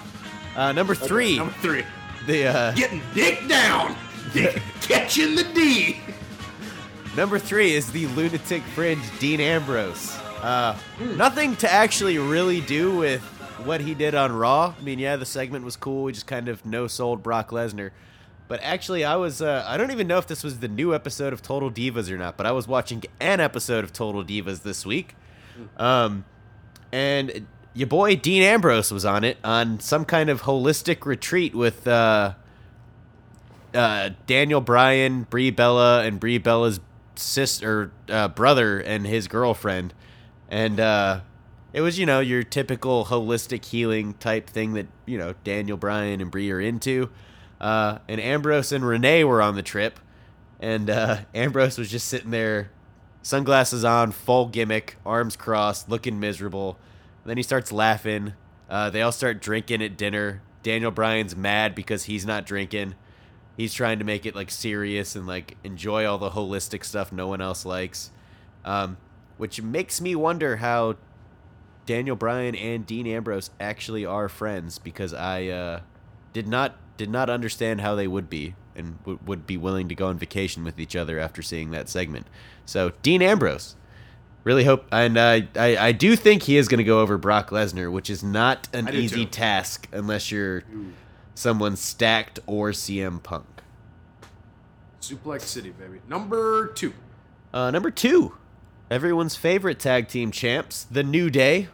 [0.56, 1.84] Uh, number three, Number three.
[2.28, 3.96] the uh, Getting dick down.
[4.34, 6.00] Dick, catching the D.
[7.16, 10.16] number three is the lunatic fringe Dean Ambrose.
[10.42, 10.78] Uh,
[11.16, 13.22] nothing to actually really do with
[13.66, 14.74] what he did on Raw.
[14.78, 16.04] I mean, yeah, the segment was cool.
[16.04, 17.92] We just kind of no sold Brock Lesnar.
[18.54, 21.34] But actually, I was, uh, I don't even know if this was the new episode
[21.34, 24.86] of Total Divas or not, but I was watching an episode of Total Divas this
[24.86, 25.16] week.
[25.76, 26.24] Um,
[26.92, 31.88] and your boy Dean Ambrose was on it on some kind of holistic retreat with
[31.88, 32.36] uh,
[33.74, 36.80] uh, Daniel Bryan, Brie Bella, and Brie Bella's
[37.16, 39.96] sister, uh, brother, and his girlfriend,
[40.48, 41.22] and uh,
[41.74, 46.22] it was you know your typical holistic healing type thing that you know Daniel Bryan
[46.22, 47.10] and Brie are into.
[47.64, 49.98] Uh, and Ambrose and Renee were on the trip,
[50.60, 52.72] and uh, Ambrose was just sitting there,
[53.22, 56.78] sunglasses on, full gimmick, arms crossed, looking miserable.
[57.24, 58.34] then he starts laughing.
[58.70, 60.42] Uh, they all start drinking at dinner.
[60.62, 62.96] Daniel Bryan's mad because he's not drinking.
[63.56, 67.30] He's trying to make it like serious and like enjoy all the holistic stuff no
[67.30, 68.12] one else likes,
[68.66, 68.98] um,
[69.38, 70.98] which makes me wonder how
[71.86, 75.80] Daniel Bryan and Dean Ambrose actually are friends because I uh,
[76.34, 79.96] did not did not understand how they would be and w- would be willing to
[79.96, 82.28] go on vacation with each other after seeing that segment.
[82.66, 83.76] So Dean Ambrose,
[84.44, 87.50] really hope, and uh, I I do think he is going to go over Brock
[87.50, 89.32] Lesnar, which is not an easy too.
[89.32, 90.64] task unless you're
[91.36, 93.46] someone stacked or CM Punk.
[95.02, 96.00] Suplex City, baby.
[96.08, 96.94] Number two.
[97.54, 98.36] Uh, number two,
[98.90, 101.68] everyone's favorite tag team champs, the New Day.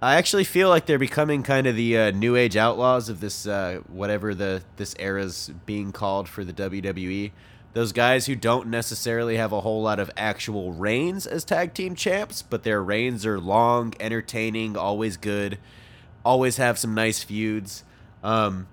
[0.00, 3.46] I actually feel like they're becoming kind of the uh, new age outlaws of this
[3.46, 7.32] uh, whatever the this era's being called for the WWE.
[7.74, 11.94] Those guys who don't necessarily have a whole lot of actual reigns as tag team
[11.94, 15.58] champs, but their reigns are long, entertaining, always good,
[16.24, 17.84] always have some nice feuds.
[18.24, 18.68] Um,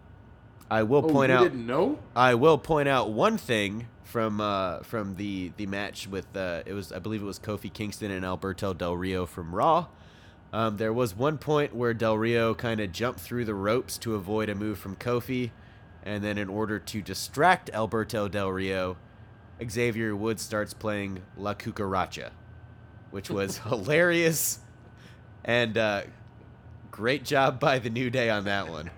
[0.71, 1.43] I will Oh, point you out.
[1.43, 1.99] didn't know?
[2.15, 6.73] I will point out one thing from uh, from the the match with uh, it
[6.73, 9.88] was I believe it was Kofi Kingston and Alberto Del Rio from Raw.
[10.56, 14.16] Um, there was one point where Del Rio kind of jumped through the ropes to
[14.16, 15.51] avoid a move from Kofi,
[16.01, 18.95] and then in order to distract Alberto Del Rio,
[19.70, 22.30] Xavier Woods starts playing La Cucaracha,
[23.12, 24.60] which was hilarious,
[25.43, 26.03] and uh,
[26.89, 28.89] great job by the New Day on that one.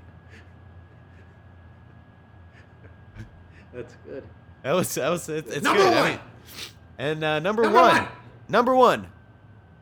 [3.74, 4.24] That's good.
[4.62, 5.94] That was that was it's, it's Number good.
[5.94, 6.12] I one.
[6.12, 6.20] mean,
[7.00, 8.08] and uh, number, Number one, one.
[8.48, 9.08] number one,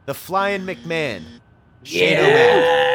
[0.06, 1.42] the Flying McMahon,
[1.86, 2.86] Shane O'Mac.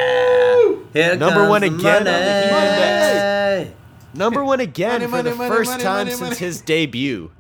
[0.93, 3.75] Here Number comes one the again on the money.
[4.13, 6.37] Number one again Money, for money, the money, first money, time money, since money.
[6.37, 7.31] his debut,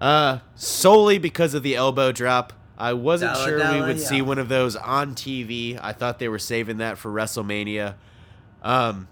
[0.00, 2.52] uh, solely because of the elbow drop.
[2.78, 4.06] I wasn't Dollar, sure we would yeah.
[4.06, 5.78] see one of those on TV.
[5.82, 7.94] I thought they were saving that for WrestleMania.
[8.62, 9.08] Um,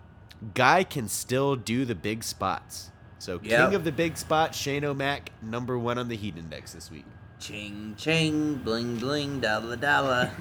[0.52, 2.90] guy can still do the big spots.
[3.18, 6.90] So king of the big spot, Shane O'Mac, number one on the Heat Index this
[6.90, 7.06] week.
[7.40, 10.30] Ching ching, bling bling, dollar dollar.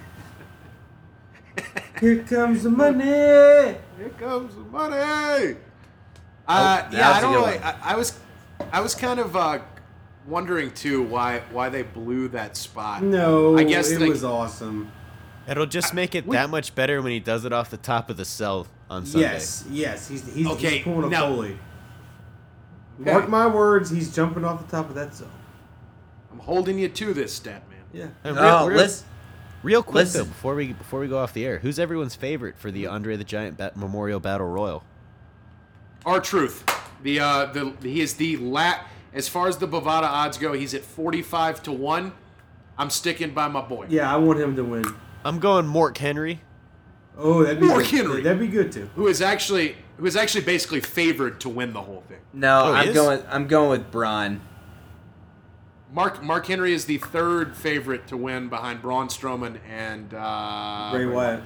[1.99, 3.03] Here comes the money.
[3.05, 4.95] Here comes the money.
[6.47, 7.59] Uh, yeah, was I a don't good really.
[7.59, 8.19] I, I was,
[8.71, 9.59] I was kind of uh,
[10.27, 13.03] wondering too why why they blew that spot.
[13.03, 14.91] No, I guess it they- was awesome.
[15.47, 18.09] It'll just make it we- that much better when he does it off the top
[18.09, 19.27] of the cell on Sunday.
[19.27, 21.57] Yes, yes, he's he's, Okay, he's pulling a now- Foley.
[22.97, 25.27] Mark my words, he's jumping off the top of that cell.
[26.31, 27.79] I'm holding you to this, stat man.
[27.91, 28.07] Yeah.
[28.23, 29.07] And Oh, real, real, listen.
[29.64, 30.22] Real quick listen.
[30.24, 33.16] though, before we before we go off the air, who's everyone's favorite for the Andre
[33.16, 34.84] the Giant ba- Memorial Battle Royal?
[36.05, 36.66] R-Truth.
[37.01, 40.74] The uh, the he is the lat As far as the Bovada odds go, he's
[40.74, 42.14] at 45 to one.
[42.78, 43.86] I'm sticking by my boy.
[43.89, 44.84] Yeah, I want him to win.
[45.24, 46.41] I'm going Mark Henry.
[47.18, 47.91] Oh, that'd be Mark good.
[48.05, 48.22] Henry.
[48.22, 48.89] That'd be good too.
[48.95, 52.18] Who is actually who is actually basically favored to win the whole thing.
[52.34, 52.93] No, Oh, I'm is?
[52.95, 53.24] going.
[53.30, 54.41] I'm going with Braun.
[55.93, 61.05] Mark Mark Henry is the third favorite to win behind Braun Strowman and uh, Bray
[61.05, 61.43] Wyatt.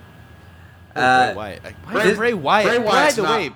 [0.95, 1.61] Uh, Bray Wyatt.
[1.65, 2.67] Uh, Bray- is Bray Wyatt?
[2.67, 3.49] Bray by the not- way,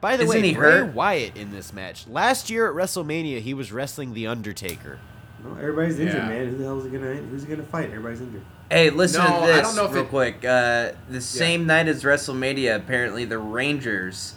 [0.00, 0.94] by the Isn't way, he Bray hurt?
[0.94, 4.98] Wyatt in this match last year at WrestleMania, he was wrestling the Undertaker.
[5.42, 6.28] No, everybody's injured, Yeah.
[6.28, 6.48] man.
[6.48, 7.14] Who the hell is he gonna?
[7.14, 7.86] Who's he gonna fight?
[7.90, 8.42] Everybody's injured.
[8.70, 10.44] Hey, listen No, to I this don't know real it- quick.
[10.44, 14.34] Uh, the same night as WrestleMania, apparently the Rangers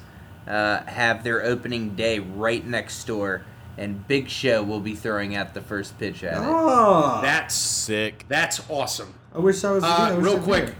[0.47, 3.43] uh, have their opening day right next door,
[3.79, 6.39] and Big Show will be throwing out the first pitch at it.
[6.43, 8.25] Oh, That's Sick.
[8.27, 9.13] that's awesome.
[9.33, 9.83] I wish I was.
[9.83, 10.75] yeah, I Uh, wish real I was quick, there.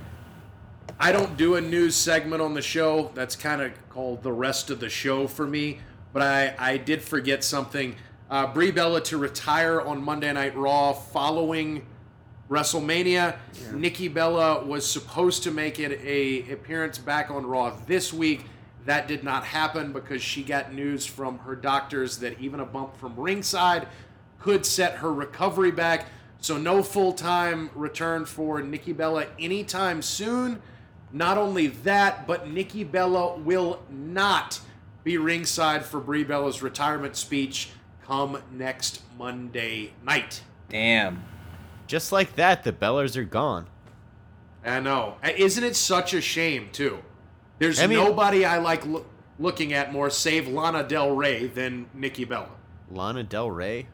[1.00, 3.12] I don't do a news segment on the show.
[3.16, 5.80] That's kind of called the rest of the show for me.
[6.12, 7.96] But I, I did forget something.
[8.30, 11.86] Uh, Brie Bella to retire on Monday Night Raw following
[12.50, 13.38] WrestleMania.
[13.74, 18.46] Nikki Bella was supposed to make it a appearance back on Raw this week.
[18.90, 22.98] That did not happen because she got news from her doctors that even a bump
[22.98, 23.88] from ringside
[24.40, 26.08] could set her recovery back.
[26.40, 30.60] So no full time return for Nikki Bella anytime soon.
[31.14, 34.60] Not only that, but Nikki Bella will not
[35.04, 37.70] be ringside for Brie Bella's retirement speech
[38.08, 40.42] come next Monday night.
[40.68, 41.24] Damn.
[41.86, 43.68] Just like that, the Bellas are gone.
[44.66, 45.18] I know.
[45.24, 47.04] Isn't it such a shame, too?
[47.60, 49.06] There's I mean- nobody I like loo-
[49.38, 52.50] looking at more, save Lana Del Rey, than Nikki Bella.
[52.92, 53.88] Lana Del Rey,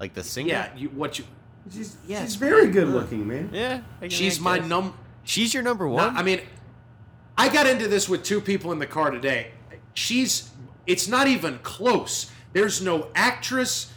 [0.00, 0.48] like the singer.
[0.48, 1.24] Yeah, you, what you?
[1.72, 2.94] She's, Yeah, she's very very good good.
[2.94, 3.50] looking, man.
[3.52, 3.80] yeah.
[4.02, 4.94] I- I She's my num.
[5.24, 6.16] She's your number No, one.
[6.16, 6.40] I mean,
[7.38, 9.52] I got into this with two people in the car today.
[9.94, 10.50] She's.
[10.86, 12.30] It's not even close.
[12.52, 13.90] There's no actress,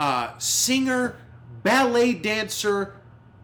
[0.00, 1.14] uh, singer,
[1.62, 2.94] ballet dancer,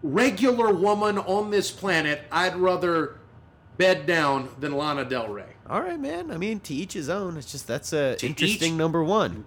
[0.03, 3.18] regular woman on this planet I'd rather
[3.79, 5.45] bed down than Lana Del Rey.
[5.69, 6.31] All right, man.
[6.31, 7.37] I mean, to each his own.
[7.39, 9.45] It's just that's a To interesting each- number one.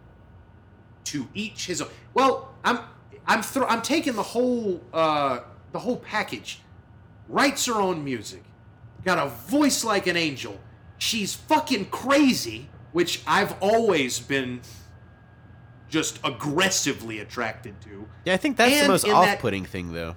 [1.06, 1.90] to each his own.
[2.14, 2.80] Well, I'm
[3.28, 5.40] I'm thro- I'm taking the whole uh,
[5.72, 6.60] the whole package.
[7.30, 8.44] Writes her own music,
[9.06, 10.60] got a voice like an angel.
[10.98, 14.62] She's fucking crazy, which I've always been
[15.90, 18.08] just aggressively attracted to.
[18.26, 20.16] Yeah, I think that's the most in off-putting thing, though.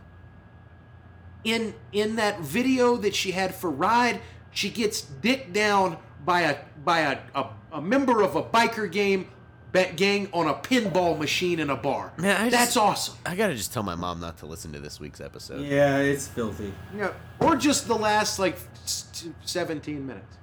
[1.45, 4.21] In in that video that she had for Ride,
[4.51, 9.29] she gets dicked down by a by a, a, a member of a biker game
[9.73, 12.15] ba- gang on a pinball machine in a bar.
[12.17, 13.17] Man, I That's just- awesome.
[13.27, 15.67] I gotta just tell my mom not to listen to this week's episode.
[15.67, 16.73] Yeah, it's filthy.
[16.97, 18.57] Yeah, or just the last like
[19.45, 20.39] 17 minutes.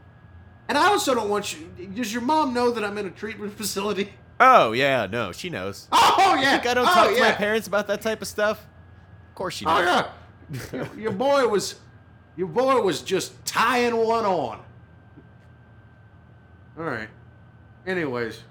[0.68, 1.88] And I also don't want you.
[1.88, 4.14] Does your mom know that I'm in a treatment facility?
[4.40, 5.88] Oh yeah, no, she knows.
[5.92, 6.52] Oh You yeah.
[6.52, 8.66] think I don't oh, talk to my parents about that type of stuff?
[9.30, 9.80] Of course she oh, knows.
[9.80, 10.12] Oh yeah.
[10.74, 11.76] Your, your boy was,
[12.36, 14.60] your boy was just tying one on.
[16.78, 17.10] All right.
[17.86, 18.42] Anyways,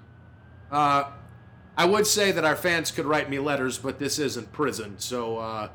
[0.71, 1.05] uh,
[1.77, 5.37] I would say that our fans could write me letters, but this isn't prison, so
[5.37, 5.69] uh,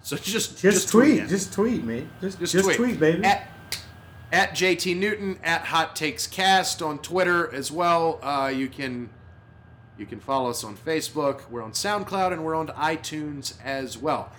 [0.00, 1.18] so just Just, tweet.
[1.18, 1.28] it.
[1.28, 2.06] Just tweet, mate.
[2.20, 2.76] Just, Just, just, tweet.
[2.76, 3.00] tweet.
[3.00, 3.24] baby.
[3.24, 3.48] At,
[4.32, 8.18] at JT Newton at Hot Takes Cast on Twitter as well.
[8.22, 9.10] Uh, you can
[9.96, 11.48] you can follow us on Facebook.
[11.50, 14.32] We're on SoundCloud and we're on iTunes as well.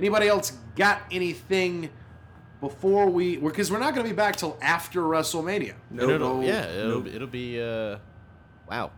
[0.00, 1.90] Anybody else got anything
[2.60, 3.36] before we?
[3.36, 5.74] Because we're not going to be back till after WrestleMania.
[5.90, 7.06] No, And it'll- no, yeah, it'll, no.
[7.06, 7.60] it'll be.
[7.62, 7.98] Uh,
[8.68, 8.90] wow.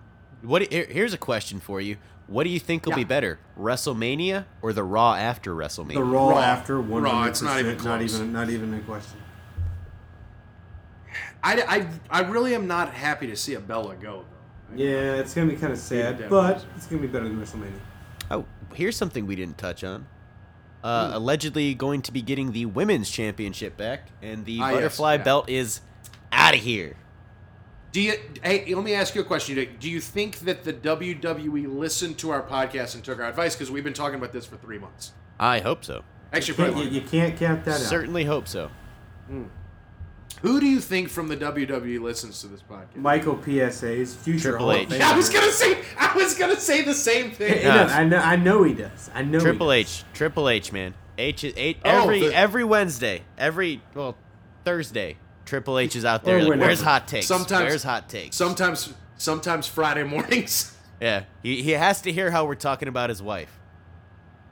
[0.42, 0.62] What?
[0.72, 1.96] here- Here's a question for you.
[2.28, 2.96] What do you think will Yeah.
[2.98, 5.94] be better, WrestleMania or the Raw after WrestleMania?
[5.94, 6.38] the raw, Raw.
[6.38, 8.32] after one Raw, hundred it's not even Not even.
[8.32, 9.18] Not even a question.
[11.44, 14.24] I, I, I really am not happy to see a Bella go
[14.70, 14.76] though.
[14.82, 17.72] Yeah, it's gonna be kind of sad, but it's gonna be better than WrestleMania.
[18.30, 20.06] Oh, here's something we didn't touch on.
[20.82, 20.86] Hmm.
[20.88, 25.12] Uh, allegedly going to be getting the women's championship back, and the Ah, yes, butterfly
[25.14, 25.22] yeah.
[25.22, 25.80] belt is
[26.32, 26.96] out of here.
[27.92, 28.14] Do you?
[28.42, 29.68] Hey, let me ask you a question.
[29.78, 33.54] Do you think that the WWE listened to our podcast and took our advice?
[33.54, 35.12] Because we've been talking about this for three months.
[35.38, 36.02] I hope so.
[36.32, 37.80] Actually, You can't, you, you can't count that out.
[37.80, 38.70] Certainly hope so.
[40.42, 42.96] Who do you think from the WWE listens to this podcast?
[42.96, 43.80] Michael P.S.
[43.80, 44.92] Hayes future Triple Hall H.
[44.92, 45.78] of I was gonna say.
[45.98, 47.62] I was gonna say the same thing.
[47.62, 47.84] Yeah.
[47.84, 47.92] does.
[47.92, 48.16] I know.
[48.18, 49.08] I know he does.
[49.14, 49.38] I know.
[49.38, 49.76] he Triple does.
[49.76, 50.94] H, Triple H, man.
[51.16, 54.16] H is eight Oh, every the- every Wednesday, every well
[54.64, 55.16] Thursday.
[55.44, 56.36] Triple H is out oh, there.
[56.38, 56.68] Or like, whenever.
[56.68, 57.26] Where's hot takes?
[57.26, 58.34] Sometimes- Where's hot takes?
[58.36, 60.76] Sometimes, sometimes Friday mornings.
[61.00, 63.58] yeah, he, he has to hear how we're talking about his wife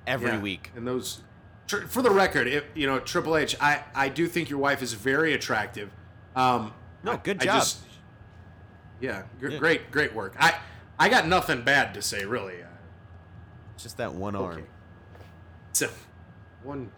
[0.06, 0.40] every Yeah.
[0.40, 0.70] week.
[0.76, 1.20] And those,
[1.70, 4.82] tr- for the record, if you know Triple H, I I do think your wife
[4.82, 5.90] is very attractive.
[6.36, 7.54] Um, No, good I job.
[7.60, 7.78] just-
[9.00, 9.58] yeah, gr- Yeah.
[9.58, 10.34] great, great work.
[10.38, 10.58] I
[10.98, 12.62] I got nothing bad to say really.
[12.62, 12.66] Uh,
[13.78, 14.66] just that one arm.
[15.80, 15.86] Okay.
[15.86, 16.90] A one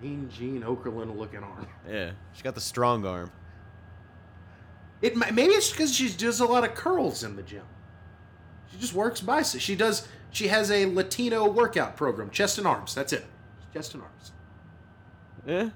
[0.00, 1.66] mean Gene Okerlund looking arm.
[1.88, 3.32] Yeah, she got the strong arm.
[5.02, 7.64] It maybe it's because she does a lot of curls in the gym.
[8.70, 9.64] She just works biceps.
[9.64, 10.06] She does.
[10.30, 12.94] She has a Latino workout program, chest and arms.
[12.94, 13.24] That's it.
[13.72, 14.32] Chest and arms.
[15.46, 15.70] Yeah.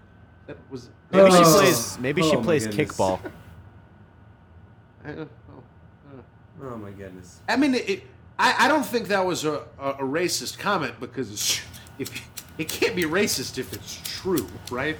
[0.46, 0.90] That was.
[1.10, 1.58] Maybe she Oh.
[1.58, 1.98] plays.
[1.98, 2.90] Maybe she Oh my plays goodness.
[2.96, 3.20] kickball.
[5.04, 6.66] I, oh, uh.
[6.66, 7.40] Oh my goodness.
[7.48, 8.02] I mean, it,
[8.38, 11.60] I, I don't think that was a, a, a racist comment because it's,
[11.98, 14.96] if it can't be racist if it's true, right?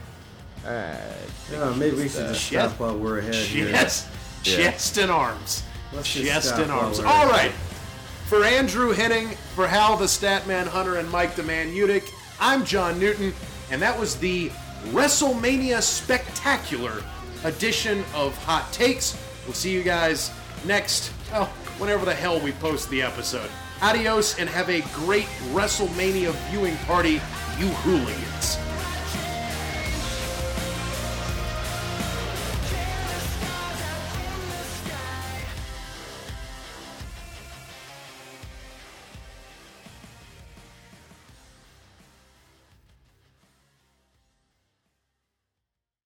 [0.66, 0.98] Alright.
[1.56, 3.34] Oh, maybe we should just chest- stop while we're ahead.
[3.34, 3.70] here.
[3.70, 4.08] Chest,
[4.42, 5.62] chest and arms.
[5.92, 6.98] Let's just chest stop and while arms.
[7.00, 7.50] we're All ahead.
[7.50, 7.52] right.
[8.26, 12.98] For Andrew Henning, for Hal the Statman Hunter, and Mike the Man Udick, I'm John
[12.98, 13.32] Newton,
[13.70, 14.50] and that was the
[14.88, 17.02] WrestleMania Spectacular
[17.44, 19.16] edition of Hot Takes.
[19.44, 20.30] We'll see you guys
[20.66, 21.46] next, well,
[21.78, 23.48] whenever the hell we post the episode.
[23.82, 27.20] Adios and have a great WrestleMania viewing party,
[27.58, 28.58] you hooligans.